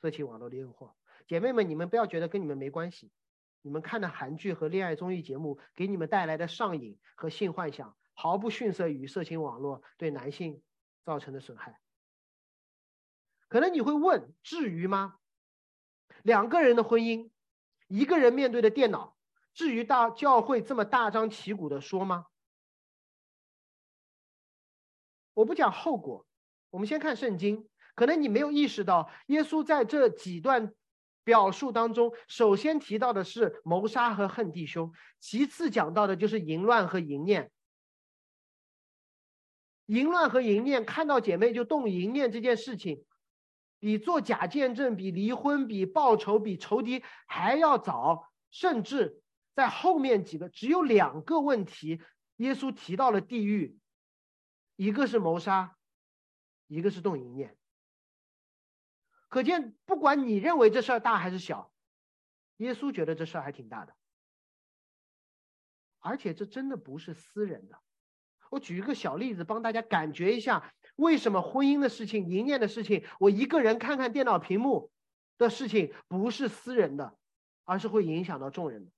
[0.00, 0.92] 色情网络的诱惑，
[1.26, 3.10] 姐妹们，你们不要觉得跟你们没关系。
[3.62, 10.62] 你们看的韩剧和恋爱综艺节目给你们带来的上瘾和性幻想，毫不逊色于色情网络对男性
[11.04, 11.80] 造成的损害。
[13.48, 15.18] 可能你会问：至于吗？
[16.22, 17.30] 两个人的婚姻，
[17.88, 19.16] 一个人面对的电脑，
[19.52, 22.26] 至于大教会这么大张旗鼓的说吗？
[25.38, 26.26] 我不讲后果，
[26.68, 27.68] 我们先看圣经。
[27.94, 30.72] 可能你没有意识到，耶稣在这几段
[31.22, 37.52] 表述当中，首先提到的是谋杀和恨弟兄，其次讲到的就是淫乱和淫念。
[39.86, 43.04] 淫乱和淫念，看到姐妹就动淫念这件事情，
[43.78, 49.22] 比做假见证、比离婚、比报仇、比仇敌还要早，甚至
[49.54, 52.00] 在后面几个只有两个问题，
[52.38, 53.76] 耶稣提到了地狱，
[54.78, 55.76] 一个是谋杀，
[56.68, 57.58] 一个是动淫念。
[59.28, 61.72] 可见，不管你认为这事儿大还是小，
[62.58, 63.96] 耶稣觉得这事儿还挺大的，
[65.98, 67.76] 而且这真的不是私人的。
[68.50, 74.92] 我举一个小例子，帮大家感觉一下，为什么婚姻的事情、淫念的事情，我一个人看看电脑屏幕
[75.38, 77.18] 的事情不是私人的，
[77.64, 78.92] 而是会影响到众人的。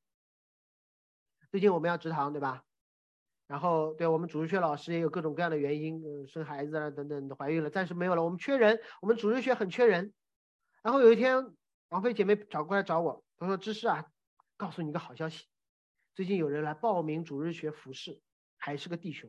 [1.50, 2.66] 最近我们要植堂，对吧？
[3.50, 8.22] 然后，对我们主日学老师也有各种各样的原因，生孩子啊等等，怀孕了，暂时没有了。
[8.22, 10.14] 我们缺人，我们主日学很缺人。
[10.84, 11.52] 然后有一天，
[11.88, 14.06] 王菲姐妹找过来找我，她说：“芝士啊，
[14.56, 15.48] 告诉你个好消息，
[16.14, 18.20] 最近有人来报名主日学服侍，
[18.56, 19.28] 还是个弟兄。”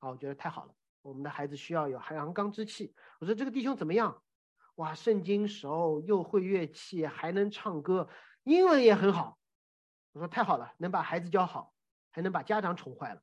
[0.00, 2.94] 啊，我觉得太好了，我们的孩子需要有阳刚之气。
[3.18, 4.22] 我说这个弟兄怎么样？
[4.74, 8.10] 哇，圣经熟，又会乐器，还能唱歌，
[8.42, 9.38] 英文也很好。
[10.12, 11.72] 我说太好了，能把孩子教好，
[12.10, 13.22] 还能把家长宠坏了。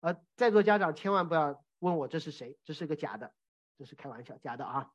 [0.00, 3.34] 呃，在座家长千万不要问我这是谁，这是个假的，
[3.76, 4.92] 这是开玩笑，假的啊。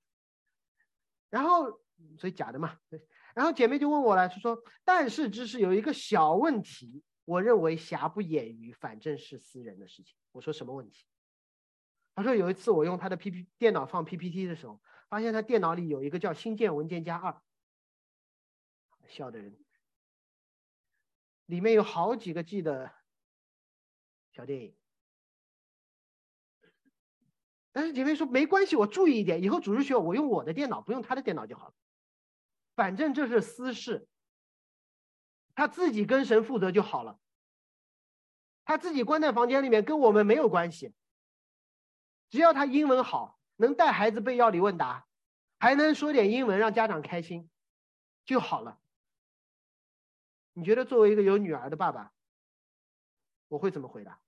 [1.29, 1.81] 然后，
[2.17, 2.79] 所以假的嘛。
[3.33, 7.03] 然后姐妹就问我了，就说，但是只是有一个小问题。
[7.25, 10.13] 我认为瑕不掩瑜，反正是私人的事情。
[10.33, 11.05] 我说什么问题？
[12.15, 17.41] 他说有一次我用他的 P P 电脑放 P P T 的时候，发现他电脑里有一个叫新建文件夹二，
[19.07, 19.57] 笑的人，
[21.45, 22.93] 里面有好几个 G 的
[24.33, 24.75] 小电影。
[27.73, 31.73] 但是姐妹说没关系，我注意一点，以后主日学我用我的电脑，不用他的电脑就好了，
[32.75, 34.07] 反正这是私事。
[35.55, 37.19] 他自己跟神负责就好了，
[38.63, 40.93] 他自己关在房间里面跟我们没有关系。
[42.29, 45.05] 只要他英文好，能带孩子背要理问答，
[45.59, 47.49] 还能说点英文让家长开心，
[48.25, 48.79] 就好了。
[50.53, 52.11] 你觉得作为一个有女儿的爸爸，
[53.47, 54.19] 我会怎么回答？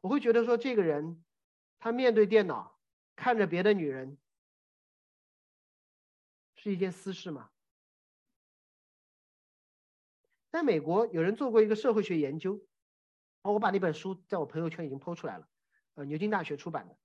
[0.00, 1.24] 我会觉得说这个人，
[1.78, 2.78] 他面对电脑
[3.14, 4.18] 看着别的女人，
[6.56, 7.50] 是一件私事吗？
[10.50, 12.64] 在美国，有人做过一个社会学研究，
[13.42, 15.48] 哦，我把那本书在我朋友圈已经剖出来了，
[15.94, 16.98] 呃，牛津大学出版的。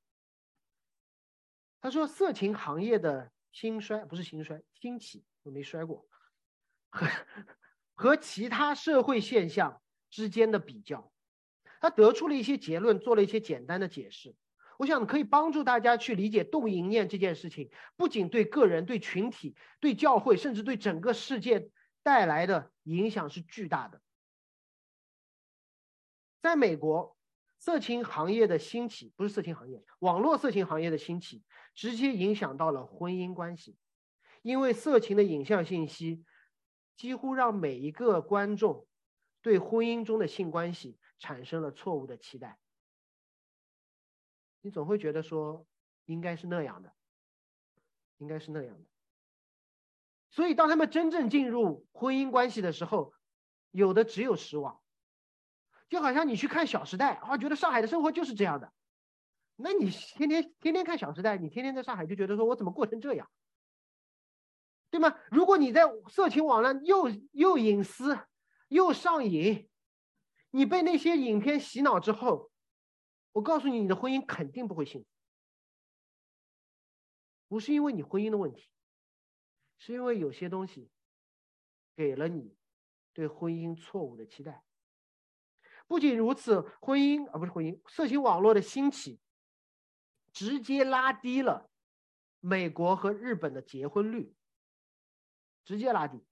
[1.82, 6.08] 他说，色情行业的兴衰不是兴衰，兴起我没摔过，
[6.90, 7.08] 和
[7.94, 11.12] 和其他社会现象之间的比较，
[11.82, 14.34] 他得出了一些结论，做了一些简单的解释。
[14.84, 21.72] 我想可以帮助大家去理解动淫念这件事情，不仅对个人、对群体、对教会，甚至对整个世界。
[22.06, 24.02] 带来的影响是巨大的。
[26.42, 27.16] 在美国，
[27.60, 33.78] 色情行业的兴起不是色情行业，网络色情行业的兴起直接影响到了婚姻关系，
[34.42, 36.26] 因为色情的影像信息
[36.98, 38.86] 几乎让每一个观众
[39.42, 42.60] 对婚姻中的性关系产生了错误的期待。
[44.64, 45.68] 你总会觉得说
[46.06, 46.92] 应该是那样的，
[48.18, 48.86] 应该是那样的。
[50.32, 53.14] 所以，当他们真正进入婚姻关系的时候，
[53.72, 54.82] 有的只有失望，
[55.90, 58.74] 就好像你去看《小时代》啊，觉得上海的生活就是这样的。
[59.58, 63.30] 那你天天天天看《小时代》，你天天在上海就觉得说我怎么过成这样，
[64.90, 65.16] 对吗？
[65.30, 68.18] 如果你在色情网站又又隐私
[68.70, 69.70] 又上瘾，
[70.52, 72.50] 你被那些影片洗脑之后，
[73.34, 75.08] 我告诉你，你的婚姻肯定不会幸福，
[77.50, 78.70] 不是因为你婚姻的问题。
[79.86, 80.90] 是因为有些东西
[81.94, 82.56] 给了你
[83.12, 84.64] 对婚姻错误的期待。
[85.88, 89.20] 不仅如此，婚姻啊不是婚姻，色情网络的兴起，
[90.32, 91.70] 直接拉低了
[92.40, 94.34] 美国和日本的结婚率，
[95.66, 96.24] 直接拉低。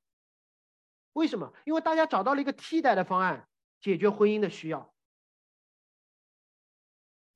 [1.11, 1.53] 为什么？
[1.65, 3.49] 因为大家找到了一个替代的方案，
[3.81, 4.90] 解决婚姻的需要。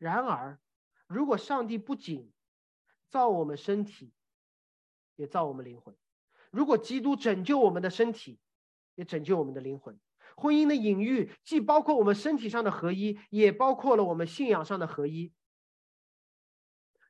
[0.05, 0.59] 然而，
[1.07, 2.31] 如果上帝不仅
[3.09, 4.13] 造我们身体，
[5.15, 5.95] 也造我们灵魂。
[6.51, 8.39] 如果基督拯救我们的身体，
[8.93, 9.99] 也拯救我们的灵魂。
[10.37, 15.33] 婚姻的隐喻既包括我们身体上的合一，也包括了我们信仰上的合一。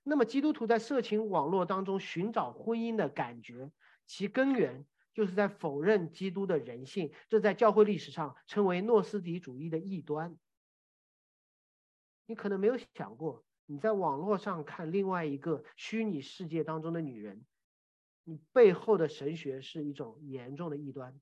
[0.04, 3.74] 那么，基督徒在色情网络当中寻找婚姻的感觉，
[4.06, 7.12] 其根源就是在否认基督的人性。
[7.28, 10.38] 这在教会历史上称为诺斯底主义的异端。
[12.26, 17.46] 你可能没有想过，你在网络上看另外一个虚拟世界当中的女人。
[18.28, 21.20] 你背后的神学是一种严重的异端。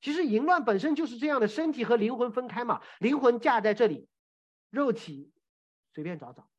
[0.00, 4.08] 其实淫乱本身就是这样的，身体和灵魂分开嘛，灵魂架在这里，
[4.70, 5.30] 肉体
[5.92, 6.50] 随便找找。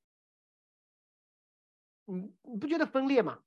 [2.05, 3.41] 你你不觉得分裂吗？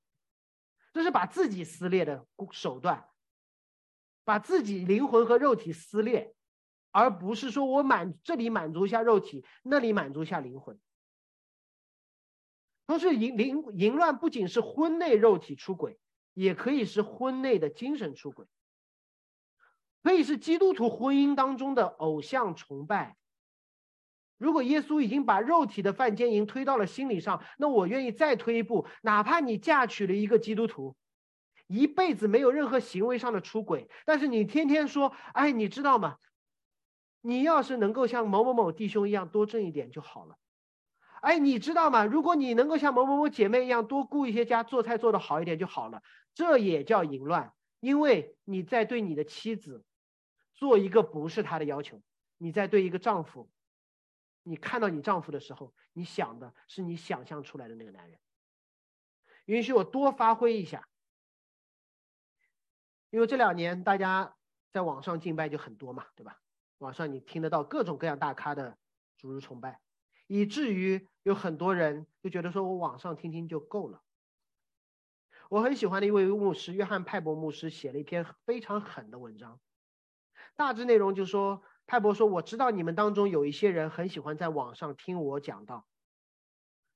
[0.92, 3.08] 这是把自己撕裂的手段，
[4.24, 6.34] 把自己灵魂和肉体撕裂，
[6.94, 10.78] 而不是说我满这里满足一下肉体，那里满足一下灵魂。
[12.86, 15.98] 同时，淫淫淫乱不仅是婚内肉体出轨，
[16.34, 18.46] 也可以是婚内的精神出轨，
[20.04, 23.16] 可以是基督徒婚姻当中的偶像崇拜。
[24.38, 30.94] 如果耶稣已经把肉体的犯奸淫推到了心理上，那我愿意再推一步，哪怕你嫁娶了一个基督徒，
[31.66, 36.18] 一辈子没有任何行为上的出轨，但是你天天说，哎，你知道吗？
[37.26, 40.38] 你要是能够像某某某弟兄一样多挣一点就好了。
[41.22, 42.04] 哎，你知道吗？
[42.04, 46.02] 如果你能够像某某某姐妹一样多雇一些家做菜做得好一点就好了。
[46.34, 49.86] 这也叫淫乱，因为你在对你的妻子
[50.52, 52.02] 做一个不是她的要求，
[52.36, 53.50] 你在对一个丈夫。
[54.42, 58.20] 你看到你丈夫的时候，你想的是你想象出来的那个男人。
[59.46, 60.86] 允许我多发挥一下，
[63.08, 64.36] 因为这两年大家
[64.72, 66.38] 在网上敬拜就很多嘛，对吧？
[66.84, 68.76] 网上你听得到各种各样大咖的
[69.16, 69.80] 主日崇拜，
[70.26, 74.02] 以至于有很多人就觉得说我网上听听就够了。
[75.48, 79.58] 我很喜欢的一位牧师约翰派伯牧师写了一篇非常狠的文章，
[80.56, 81.62] 大致内容就说。
[81.86, 85.86] 派伯说：“我知道你们当中有一些人很喜欢在网上听我讲道，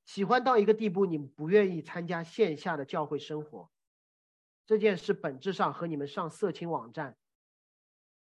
[0.07, 3.71] 喜欢到一个地步，你们不愿意参加线下的教会生活。
[4.65, 7.19] 这件事本质上和你们上色情网站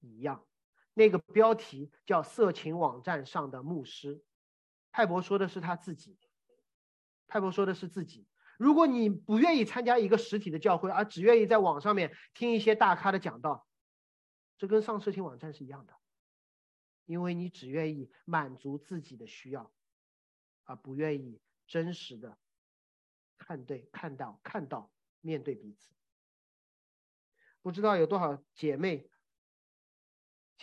[0.00, 0.44] 一样。
[0.94, 4.22] 那个标题叫‘色情网站上的牧师’。
[4.92, 6.18] 泰伯说的是他自己。
[7.26, 8.26] 泰伯说的是自己。
[8.58, 13.66] 如果你不愿意参加一个实体的教会，而只愿意在网上面听一些大咖的讲道，
[14.58, 15.94] 这跟上色情网站是一样的。”
[17.06, 19.72] 因为你只愿意满足自己的需要，
[20.64, 22.38] 而不愿意真实的
[23.36, 25.92] 看对、看到、看到、面对彼此。
[27.60, 29.10] 不知道有多少姐妹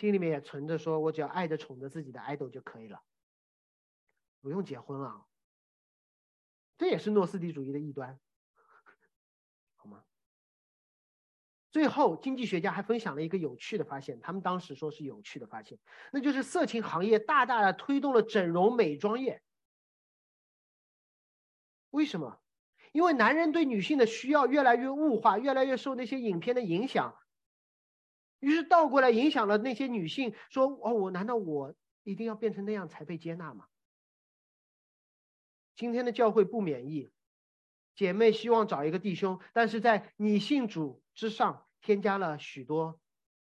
[0.00, 3.02] 心里面也存着说：“我只要爱着、宠着自己的 idol 就可以了，
[4.40, 5.26] 不用结婚啊。”
[6.78, 8.18] 这也是诺斯底主义的异端。
[9.76, 10.02] 好吗
[11.70, 15.78] 最后，经济学家还分享了一个有趣的发现，他们当时说是有趣的发现，
[16.10, 19.42] 那就是色情行业大大的推动了整容美妆业。
[21.90, 22.40] 为什么？
[22.92, 27.18] 因为男人对女性的需要越来越物化，越来越受那些影片的影响，
[28.40, 33.66] 于是倒过来影响了那些女性，说：“哦，我难道我一定要变成那样才被接纳吗？”
[35.76, 37.08] 今天的教会不免疫。
[37.94, 42.98] 姐妹希望找一个弟兄，但是在你信主之上添加了许多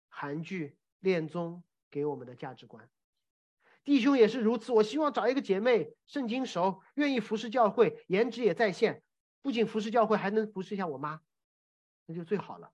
[0.09, 2.89] 韩剧、恋综给我们的价值观。
[3.83, 9.03] 弟兄也是如此，我希望找一个姐妹，圣经熟，愿意服侍教会，颜值也在线，
[9.41, 11.21] 不仅服侍教会，还能服侍一下我妈，
[12.07, 12.71] 那就最好了。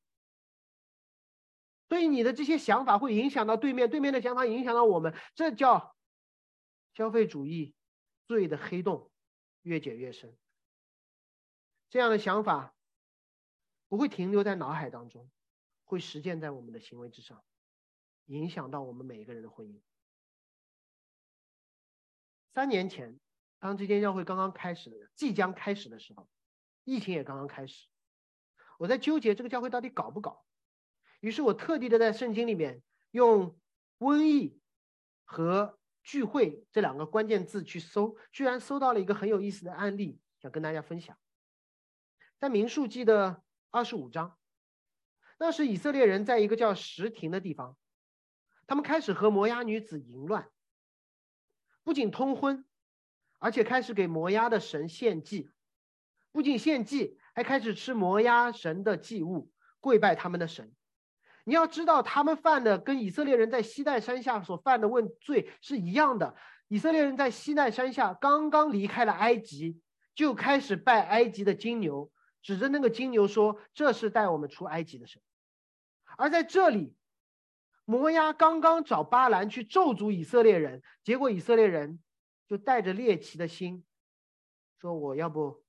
[1.89, 5.95] 所以你的这些想法会影响到对面，对面的想法影响到我们，这叫
[6.93, 7.75] 消费主义
[8.27, 9.11] 罪的黑洞，
[9.61, 10.35] 越解越深。
[11.89, 12.73] 这样的想法
[13.87, 15.29] 不会停留在脑海当中，
[15.83, 17.43] 会实践在我们的行为之上，
[18.25, 19.79] 影响到我们每一个人的婚姻。
[22.55, 23.19] 三年前，
[23.59, 26.27] 当这间教会刚刚开始的，即将开始的时候，
[26.83, 27.87] 疫情也刚刚开始，
[28.79, 30.42] 我在纠结这个教会到底搞不搞。
[31.23, 33.57] 于是我特地的在圣经里面用
[33.97, 34.59] “瘟疫”
[35.23, 41.17] 和“聚会”这两个关键字去搜，居然搜到了一个很有意思的案例，想跟大家分享。
[42.39, 44.37] 在民数记的二十五章，
[45.39, 47.77] 那时以色列人在一个叫石亭的地方，
[48.67, 50.49] 他们开始和摩押女子淫乱，
[51.85, 52.65] 不仅通婚，
[53.39, 55.49] 而且开始给摩押的神献祭，
[56.33, 59.49] 不仅献祭，还开始吃摩押神的祭物，
[59.79, 60.75] 跪拜他们的神。
[61.45, 66.35] 你要知道，他们犯的跟以色列人在西奈山下所犯的问罪是一样的。
[66.69, 69.81] 以色列人在西奈山下刚刚离开了埃及，
[70.15, 72.11] 就开始拜埃及的金牛。
[72.41, 75.21] 指着那个金牛说：“这是带我们出埃及的神。”
[76.17, 76.95] 而在这里，
[77.85, 82.01] 摩押刚刚找巴兰去咒诅以色列人，结果以色列人
[82.47, 83.85] 就带着猎奇的心
[84.79, 85.63] 说：“我要不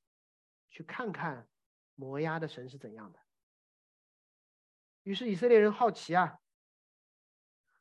[0.68, 1.46] 去看看
[1.94, 3.18] 摩押的神是怎样的？”
[5.04, 6.38] 于是以色列人好奇啊，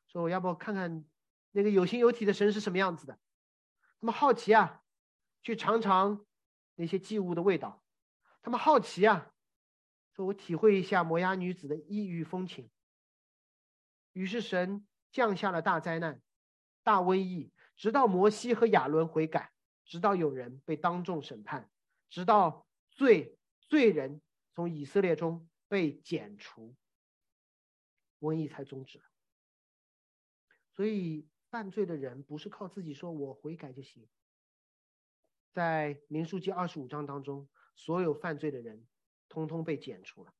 [0.06, 1.04] 说：“我要不看看
[1.50, 3.18] 那个有形有体的神是什么样子的？”
[4.00, 4.82] 他们好奇啊，
[5.42, 6.24] 去尝尝
[6.74, 7.82] 那些祭物的味道。
[8.42, 9.32] 他们好奇啊，
[10.14, 12.70] 说我体会一下摩押女子的异域风情。
[14.12, 16.22] 于是神降下了大灾难、
[16.82, 19.50] 大瘟疫，直到摩西和亚伦悔改，
[19.86, 21.70] 直到有人被当众审判，
[22.10, 24.20] 直到罪罪人
[24.54, 26.76] 从以色列中被剪除，
[28.24, 29.02] 瘟疫才终止。
[30.72, 34.08] 所以，犯罪的人不是靠自己说“我悔改就行”。
[35.52, 38.86] 在民数记二十五章当中，所有犯罪的人
[39.28, 40.34] 通通被剪除了。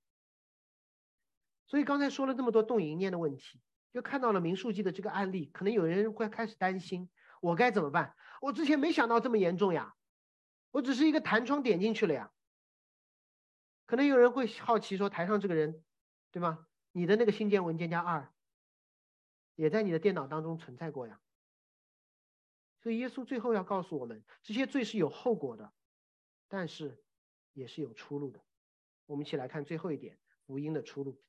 [1.67, 3.61] 所以刚才说了这么多动淫念的问题，
[3.93, 7.09] 就看到了民数记的这个案例，可能有人会开始担心：
[7.41, 8.17] 我该怎么办？
[8.41, 9.95] 我之前没想到这么严重呀，
[10.73, 12.33] 我只是一个弹窗点进去了呀。
[13.87, 15.85] 可能有人会好奇说：台上这个人，
[16.33, 16.67] 对吗？
[16.97, 18.33] 你的那个信件文件夹二，
[19.57, 21.21] 也在你的电脑当中存在过呀。
[22.81, 25.73] 所以耶稣最后要告诉我们，这些罪是有后果的，
[26.47, 27.03] 但是
[27.53, 28.41] 也是有出路的。
[29.07, 30.17] 我们一起来看最后一点，
[30.47, 31.21] 福音的出路。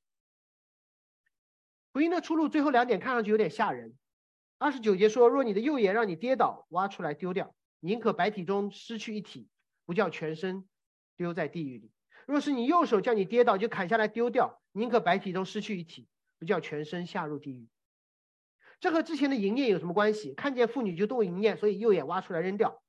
[1.92, 3.98] 福音的出路最后两点看上去有点吓人。
[4.60, 9.50] 二十九节说：“若你的右眼让你跌倒，挖出来丢掉，宁可白体中失去一体，
[9.86, 10.70] 不叫全身
[11.16, 11.90] 丢在地狱里；
[12.28, 16.08] 若是你右手叫你跌倒，就砍下来丢掉，宁可白体中失去一体，
[16.38, 17.70] 不叫全身下入地狱。”
[18.82, 20.34] 这和之前的淫念有什么关系？
[20.34, 22.84] 看见妇女就动淫念，所以右眼挖出来扔掉。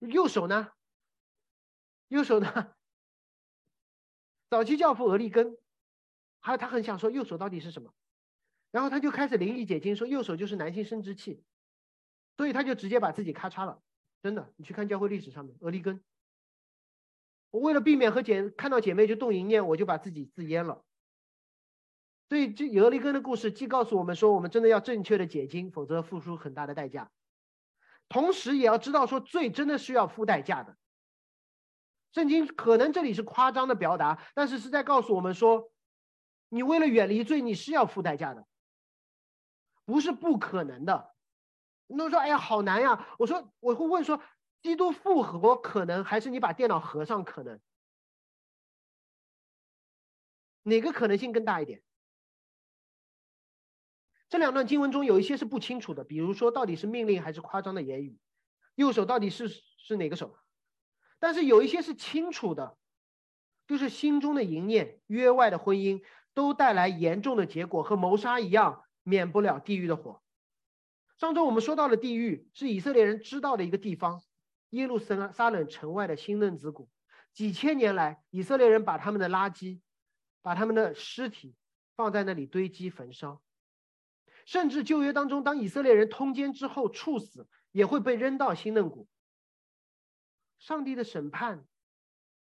[0.00, 0.72] 右手呢？
[2.08, 2.74] 右手呢？
[4.50, 5.56] 早期教父俄利根，
[6.40, 7.94] 还有他很想说右手到底是什么，
[8.72, 11.44] 然后他就开始灵异解经，说右手就是男性生殖器，
[12.36, 13.80] 所以他就直接把自己咔嚓了。
[14.22, 16.04] 真的，你去看教会历史上面，俄利根，
[17.50, 20.84] 我为了避免和姐看到姐妹就动淫念，我就把自己自阉了。
[22.28, 27.08] 所以，这俄利根的故事既告诉我们说，我们真的要正确的解经，否则付出很大的代价；
[28.08, 30.76] 同时，也要知道说，罪真的是要付代价的。
[32.12, 35.70] 圣经可能这里是夸张的表达，但是是在告诉我们说，
[36.48, 38.46] 你为了远离罪，你是要付代价的，
[39.84, 41.14] 不是不可能的。
[41.86, 43.06] 那说，哎呀，好难呀！
[43.18, 44.20] 我说，我会问说，
[44.62, 47.60] 基督复活可能，还是你把电脑合上可能？
[50.62, 51.82] 哪个可能性更大一点？
[54.28, 58.18] 这两段经文中有一些是不清楚的，比如说到底是命令还是夸张的言语，
[58.74, 60.36] 右手到底是是哪个手？
[61.20, 62.76] 但是有一些是清楚的，
[63.68, 66.02] 就是心中的淫念、约外的婚姻
[66.34, 70.20] 都带来严重的结果，和谋杀一样，免不了地狱的火。
[71.16, 74.22] 上周我们说到了地狱是以色列人知道的一个地方，
[74.76, 76.90] 耶路撒冷城外的新嫩子谷，
[77.32, 79.80] 几千年来以色列人把他们的垃圾、
[80.42, 81.56] 把他们的尸体
[81.96, 83.42] 放在那里堆积焚烧。
[84.44, 89.08] 甚至旧约当中，当以色列人通奸之后处死，也会被扔到新嫩谷。
[90.58, 91.66] 上帝的审判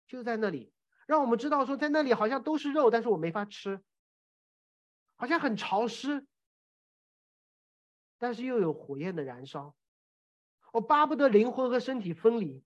[0.08, 0.74] 就在那里，
[1.06, 3.84] 让我们知道说，在那里好像都是肉，但是我没法吃，
[5.16, 6.26] 好像很潮湿，
[8.18, 9.76] 但是又有火焰的燃烧。
[10.72, 12.64] 我巴不得灵魂和身体分离，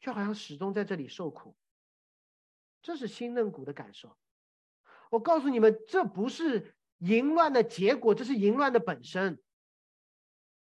[0.00, 1.56] 却好像始终在这里受苦。
[2.80, 4.16] 这是新嫩谷的感受。
[5.10, 6.74] 我告诉你们，这不是。
[6.98, 9.42] 淫乱的结果，这是淫乱的本身。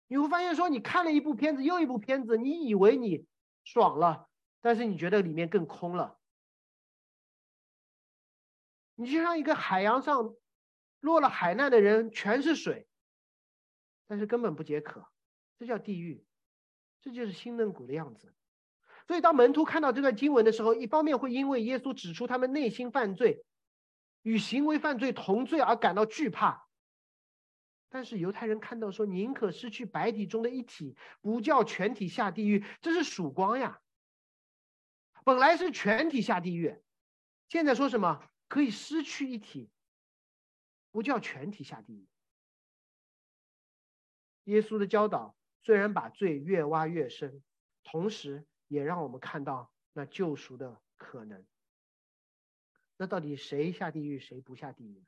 [0.08, 3.28] 你会发现，说你看了一部片子又一部片子，你以为你
[3.64, 4.28] 爽了，
[4.60, 6.20] 但是你觉得里面更空了。
[8.96, 10.34] 你就像一个海洋上
[11.02, 12.88] 落了海难的人，全是水，
[14.08, 15.08] 但是根本不解渴，
[15.58, 16.26] 这叫地狱，
[17.02, 18.34] 这就是新嫩谷的样子。
[19.08, 23.46] 所以，当门徒看到这段经文的时候，一方面会因为耶稣指出他们内心犯罪。
[24.22, 26.66] 与行为犯罪同罪而感到惧怕，
[27.90, 33.82] 但是犹太人看到说宁可失去白体中的一体，不叫全体下地狱，这是曙光呀。
[35.26, 36.82] 本来是全体下地狱，
[37.50, 39.70] 现在说什么可以失去一体，
[40.92, 42.08] 不叫全体下地狱。
[44.46, 47.42] 耶稣的教导虽然把罪越挖越深，
[47.84, 51.46] 同时也让我们看到那救赎的可能。
[52.98, 55.04] 那到底谁下地狱，谁不下地狱？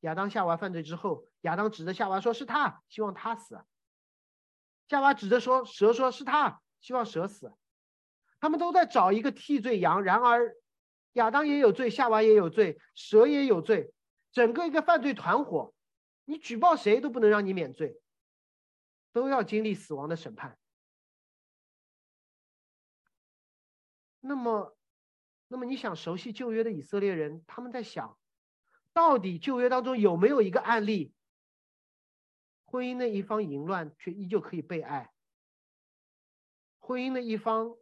[0.00, 3.64] 亚当夏娃犯罪之后，亚当指着夏娃说：“是他，希望他死。”
[4.88, 7.52] 夏娃指着说：“蛇说是他，希望蛇死。”
[8.40, 10.04] 他们都在找一个替罪羊。
[10.04, 10.54] 然而，
[11.14, 13.92] 亚当也有罪，夏娃也有罪，蛇也有罪，
[14.30, 15.74] 整个一个犯罪团伙，
[16.24, 18.00] 你举报谁都不能让你免罪，
[19.12, 20.58] 都要经历死亡的审判。
[24.20, 24.74] 那么。
[25.50, 28.18] 那么你想熟悉旧约的以色列人，他们在想，
[28.92, 31.14] 到底旧约当中有没有一个案例，
[32.66, 35.10] 婚姻的一方淫乱却依旧可以被爱，
[36.80, 37.78] 婚姻的一方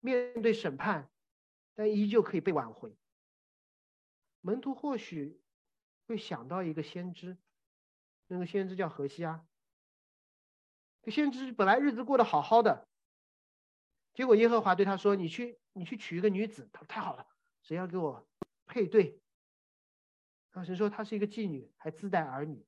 [0.00, 1.08] 面对审判，
[1.76, 2.98] 但依旧可以被挽回。
[4.40, 5.40] 门徒或许
[6.08, 7.38] 会想到一个先知，
[8.26, 9.53] 那个先知叫何西阿，这
[11.10, 12.86] 先知本来日子过得好好的，
[14.14, 17.26] 结果耶和华对他说：“你去，你去娶一个女子。”他说：“太好了，
[17.62, 18.26] 谁要给我
[18.66, 19.20] 配对？”
[20.52, 22.64] 然后神说：“她是一个妓女，还自带儿女。”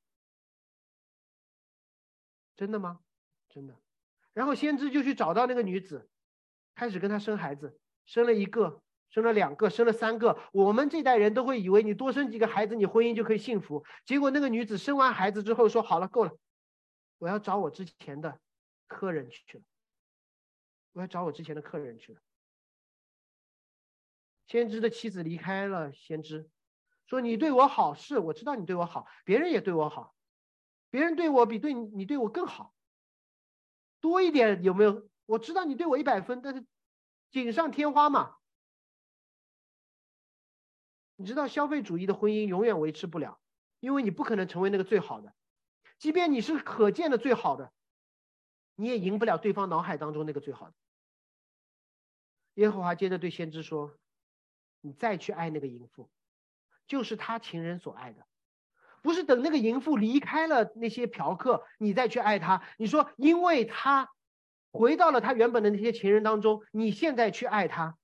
[2.56, 3.00] 真的吗？
[3.48, 3.74] 真的。
[4.32, 6.08] 然后先知就去找到那个女子，
[6.74, 10.38] 开始跟她生孩子，生了一个，生了两个，生了三个。
[10.52, 13.84] 我们这代人都会以为你多生几个孩子，你婚姻就可以幸福。
[14.04, 16.36] 结果那个女子生完孩子之后说：“好了，够了。”
[17.18, 18.40] 我要找我之前的
[18.86, 19.64] 客人去了，
[20.92, 22.20] 我要找我之前的客人去了。
[24.46, 26.50] 先知的妻子离开了先知，
[27.06, 30.14] 说：“你对我好，是我知道你对我好，别人也对我好，
[30.90, 32.74] 别人对我比对你对我更好，
[34.00, 35.08] 多一点有没有？
[35.24, 36.64] 我知道你对我一百分，但是
[37.30, 38.36] 锦上添花嘛。
[41.16, 43.40] 你知道消费主义的婚姻永远维持不了，
[43.80, 45.34] 因为你不可能成为那个最好的。”
[45.98, 47.72] 即便你是可见的最好的，
[48.74, 50.74] 你也赢不了对方脑海当中那个最好的。
[52.54, 53.98] 耶和华接着对先知说
[54.80, 56.10] ：“你再去爱那个淫妇，
[56.86, 58.26] 就是他情人所爱的，
[59.02, 62.62] 不是等那个淫妇离开了那些嫖客，你再去爱他。
[62.78, 64.10] 你说，因为他
[64.70, 67.98] 回到了他原本的那些情人当中，你现在去爱他。”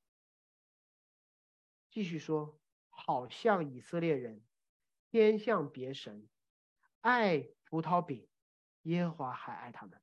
[1.91, 4.43] 继续说：“好像以色列人
[5.11, 6.27] 偏向别神，
[7.03, 8.29] 爱。”葡萄饼，
[8.83, 9.99] 耶和华还爱他们，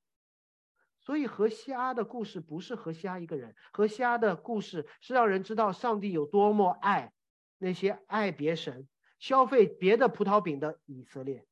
[1.02, 7.14] 所以何西阿的故事不是何西阿一个人，何西阿的故事是让人知道上帝有多么爱
[7.60, 8.90] 那些爱别神、
[9.20, 11.46] 消费别的葡萄饼的以色列。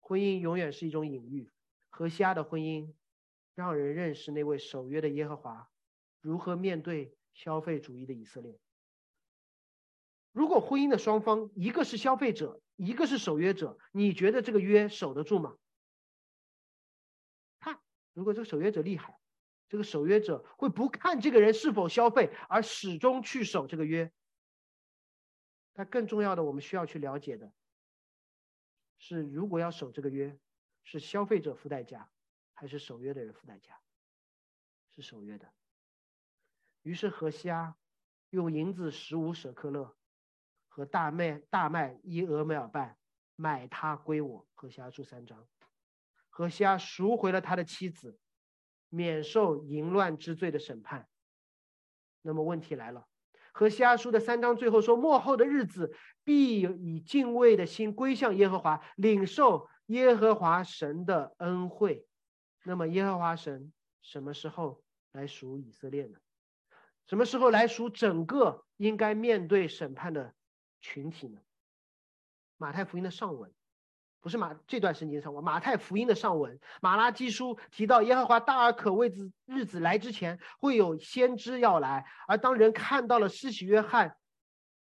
[0.00, 1.48] 婚姻永远是一种隐喻，
[1.88, 2.92] 何西阿的婚姻
[3.54, 5.70] 让人认识那位守约的耶和华
[6.20, 8.58] 如何面对消费主义的以色列。
[10.32, 15.56] 如果婚姻的双方一个是消费者，一个是守约者，你觉得这个约守得住吗？
[17.60, 17.80] 看，
[18.12, 19.20] 如果这个守约者厉害，
[19.68, 24.12] 这个守约者会不看这个人是否消费，而始终去守这个约。
[25.74, 27.52] 但更重要的，我们需要去了解的
[28.98, 30.36] 是，如果要守这个约，
[30.82, 32.10] 是消费者付代价，
[32.52, 33.80] 还是守约的人付代价？
[34.90, 35.54] 是守约的。
[36.82, 37.76] 于是何西阿
[38.30, 39.96] 用银子十五舍克勒。
[40.74, 42.96] 和大麦大麦一俄梅尔半，
[43.36, 44.48] 买他归我。
[44.54, 45.46] 何西阿书三章，
[46.30, 48.18] 何西阿赎回了他的妻子，
[48.88, 51.06] 免受淫乱之罪的审判。
[52.22, 53.06] 那么问题来了，
[53.52, 55.94] 何西阿书的三章最后说，末后的日子
[56.24, 62.06] 必以敬畏的心归向耶和华，领受耶和华神的恩惠。
[62.64, 63.70] 那么耶和华神
[64.00, 66.18] 什么时候来赎以色列呢？
[67.04, 70.32] 什么时候来赎整个应该面对审判的？
[70.82, 71.40] 群体呢？
[72.58, 73.50] 马太福音的上文，
[74.20, 82.06] 不是马这段圣经上文，马太福音的上文，马拉基书提到耶和华大而可畏之日子来之前，会有先知要来。
[82.28, 84.16] 而当人看到了施洗约翰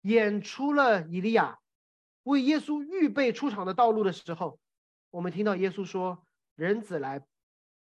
[0.01, 1.59] 演出了以利亚，
[2.23, 4.59] 为耶稣预备出场的道路的时候，
[5.11, 6.25] 我们听到耶稣说
[6.55, 7.25] ：“人子来，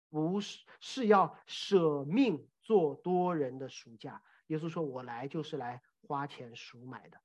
[0.09, 7.17] 不是是要舍命做多人的赎价。”耶稣说：“我来就是来花钱赎买的。”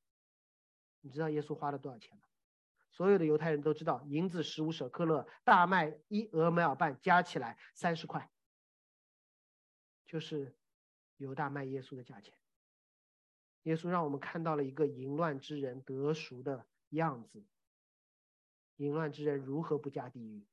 [1.00, 2.22] 你知道耶稣花了多少钱吗？
[2.90, 8.30] 所有的犹太人都知道，银子十五舍克勒，大麦一俄梅尔半，加起来三十块，
[10.06, 10.56] 就是
[11.18, 12.32] 犹大卖耶稣的价钱。
[13.64, 17.44] 耶稣让我们看到了一个淫乱之人得赎的样子。
[18.76, 20.46] 淫乱之人如何不加地狱？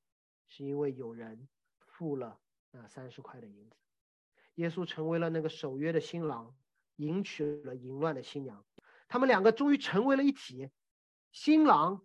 [0.47, 1.47] 是因为有人
[1.79, 2.39] 付了
[2.71, 3.77] 那三十块的银子。
[4.55, 6.55] 耶稣成为了那个守约的新郎，
[6.97, 8.65] 迎娶了淫乱的新娘。
[9.13, 10.71] 他们两个终于成为了一体，
[11.31, 12.03] 新郎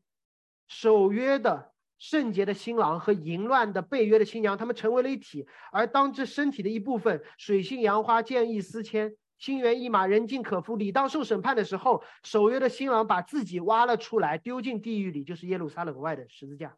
[0.67, 5.49] 守约的圣洁的新郎和淫乱的被约的新娘，他们成为了一体。
[5.73, 16.77] 而当这身体的一部分水性杨花、见异思迁、心猿意马、人尽可夫，理当受审判的时候，守约的新郎把自己挖了出来，丢进地狱里，就是耶路撒冷外的十字架，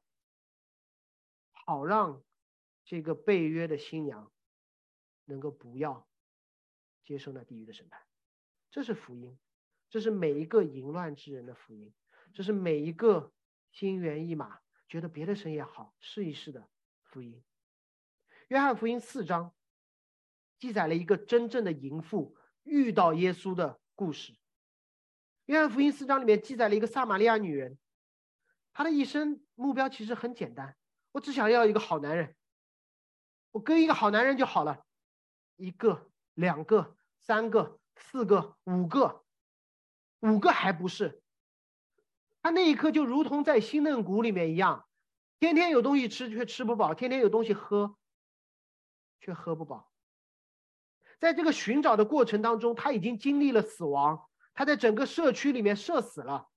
[1.51, 2.22] 好让
[2.85, 4.31] 这个被约的新娘
[5.24, 6.07] 能够不要
[7.05, 8.01] 接受那地狱的审判。
[8.70, 9.37] 这是福音。
[9.91, 11.93] 这是每一个淫乱之人的福音，
[12.32, 13.32] 这是每一个
[13.72, 16.68] 心猿意马、觉得别的神也好试一试的
[17.03, 17.43] 福音。
[18.47, 19.53] 约翰福音四章
[20.59, 24.36] 记载了一个真正的淫妇遇到耶稣的故事。
[25.47, 27.76] 约翰福音四章里面记载了一个撒玛利亚女人，
[28.72, 30.76] 她的一生目标其实很简单，
[31.11, 32.36] 我只想要一个好男人，
[33.51, 34.84] 我跟一个好男人就好了，
[35.57, 39.24] 一个、两个、三个、四个、五个。
[40.21, 41.23] 五个还不是，
[42.43, 44.87] 他那一刻就如同在新嫩谷里面一样，
[45.39, 47.97] 天天有东西吃却吃不饱，天天有东西喝
[49.21, 49.91] 却喝不饱。
[51.18, 56.49] 在这个寻找的过程当中，他已经经历了死亡，他在整个社区里面社死了。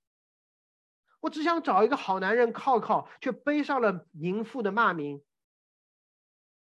[1.19, 5.23] 我只想找一个好男人靠靠，却背上了淫妇的骂名。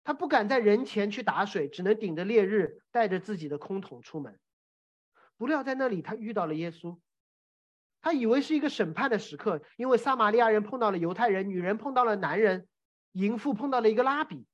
[0.04, 4.38] 他不敢在人前去打水，只能顶着烈日，带着自己的空桶出门。
[5.42, 6.96] 不料在那里，他遇到了耶稣。
[8.00, 12.68] 他以为是一个审判的时刻，因为撒玛利亚人碰到了犹太人，女人碰到了男人，
[13.10, 14.46] 淫妇碰到了一个拉比。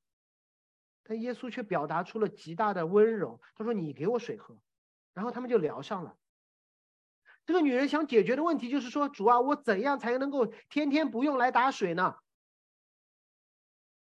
[1.03, 3.39] 但耶稣却表达出了极大的温柔。
[3.55, 4.57] 他说：“你给我水喝。”
[5.13, 6.17] 然后他们就聊上了。
[7.45, 12.17] 这个女人想解决的问题就是说：“主啊，我怎样才能够天天不用来打水呢？”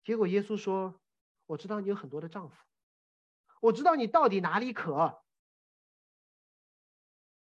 [0.03, 0.99] 结果耶稣说
[1.45, 2.57] ：“我知道你有很多的丈夫，
[3.61, 5.20] 我知道你到底哪里渴。”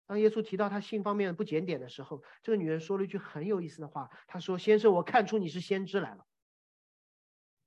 [0.08, 4.10] 当耶稣提到他性方面不检点的时候，这个女人说了一句很有意思的话。
[4.28, 6.26] 她说：“先生，我看出你是先知来了。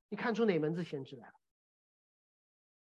[0.08, 1.34] 你看出哪门子先知来了？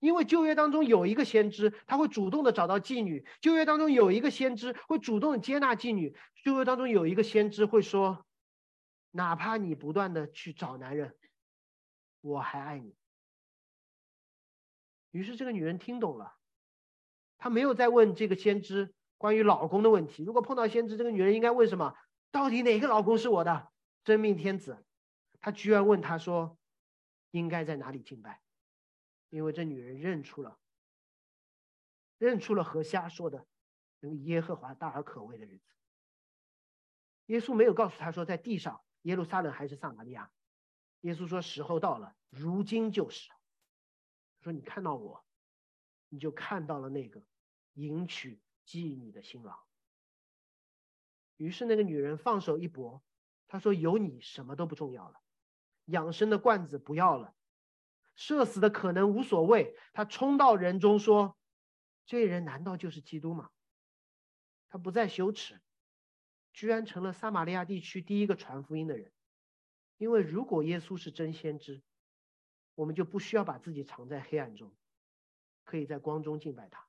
[0.01, 6.15] 因为旧约当中有一个先知，他会主动的找到妓女；旧约当中有一个先知会主动的接纳妓女；
[6.45, 8.27] 旧约当中有一个先知会说，
[9.13, 11.17] 哪怕你不断的去找男人，
[12.21, 12.97] 我还爱你。”
[15.11, 16.37] 于是这个女人听懂了，
[17.39, 18.95] 她没有再问这个先知。
[19.19, 21.95] 关于老公的问题，如果碰到先知，这个女人应该问什么？
[22.31, 23.71] 到底哪个老公是我的
[24.05, 24.85] 真命天子？
[25.41, 26.59] 她居然问他说
[27.33, 28.41] ：“应该在哪里敬拜？”
[29.31, 30.59] 因为这女人认出了，
[32.17, 33.47] 认出了何瞎说的
[34.01, 35.65] 那个耶和华大而可畏的日子。
[37.27, 40.31] 耶稣没有告诉他说在地上耶路撒冷还是撒玛利亚，
[41.01, 43.31] 耶稣说时候到了，如今就是。
[44.41, 45.25] 说你看到我，
[46.09, 47.23] 你就看到了那个
[47.75, 48.41] 迎娶。
[48.69, 49.59] 记你的新郎。
[51.39, 53.03] 于是那个女人放手一搏，
[53.47, 55.23] 她说：“有你什么都不重要了，
[55.87, 57.35] 养生的罐子不要了，
[58.15, 61.39] 社死的可能无所谓。”她冲到人中说
[62.05, 63.51] ：“这人难道就是基督吗？”
[64.69, 65.63] 她不再羞耻，
[66.53, 69.11] 居然成了撒玛利亚地区第一个传福音的人。
[69.97, 71.83] 因为如果耶稣是真先知，
[72.75, 74.77] 我们就不需要把自己藏在黑暗中，
[75.65, 76.88] 可以在光中敬拜他。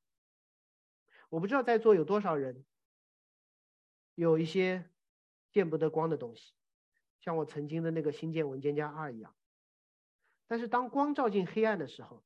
[1.30, 2.66] 我不知道在座有多少人
[4.16, 4.90] 有一些
[5.52, 6.54] 见不得光的东西，
[7.22, 9.36] 像我曾经的那个新建文件夹二一样。
[10.48, 12.24] 但是当光照进黑暗的时候，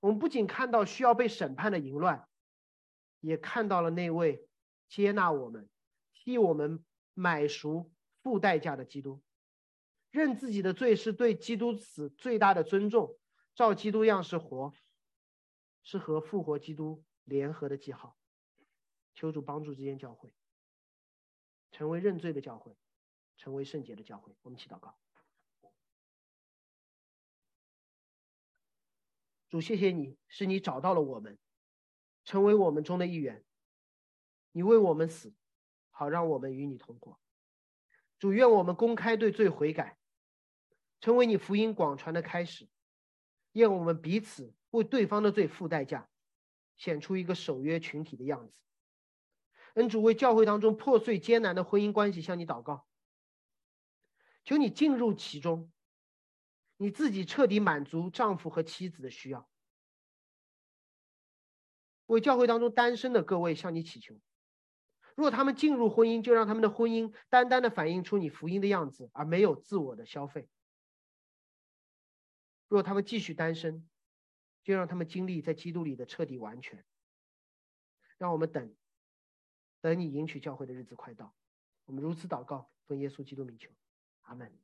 [0.00, 2.28] 我们不仅看到需要被审判的淫乱，
[3.20, 4.48] 也看到了那位
[4.88, 5.68] 接纳我们、
[6.14, 7.92] 替我们买赎、
[8.22, 9.20] 付代价的基督。
[10.10, 13.18] 认自己的罪是对基督死最大的尊重，
[13.54, 14.72] 照基督样式活，
[15.82, 17.02] 是和复活基督。
[17.24, 18.16] 联合的记号，
[19.14, 20.34] 求主帮助这间教会
[21.70, 22.76] 成为认罪的教会，
[23.36, 24.36] 成为圣洁的教会。
[24.42, 24.98] 我们祈祷告，
[29.48, 31.38] 主谢谢你，是你找到了我们，
[32.24, 33.44] 成为我们中的一员，
[34.52, 35.34] 你为我们死，
[35.90, 37.18] 好让我们与你同活。
[38.18, 39.98] 主愿我们公开对罪悔改，
[41.00, 42.68] 成为你福音广传的开始。
[43.52, 46.08] 愿我们彼此为对方的罪付代价。
[46.82, 48.60] 显出一个守约群体的样子。
[49.74, 52.88] 恩主为教会当中破碎艰难的婚姻关系向你祷告，
[54.42, 55.70] 求你进入其中，
[56.78, 59.48] 你自己彻底满足丈夫和妻子的需要。
[62.06, 64.20] 为教会当中单身的各位向你祈求，
[65.14, 70.48] 若他们进入婚姻，就让他们的婚姻单单的反映出你福音的样子，而没有自我的消费。
[72.66, 73.88] 若他们继续单身，
[74.62, 76.84] 就让他们经历在基督里的彻底完全。
[78.18, 78.74] 让我们等，
[79.80, 81.34] 等你迎娶教会的日子快到。
[81.84, 83.70] 我们如此祷告，奉耶稣基督名求，
[84.22, 84.56] 阿门。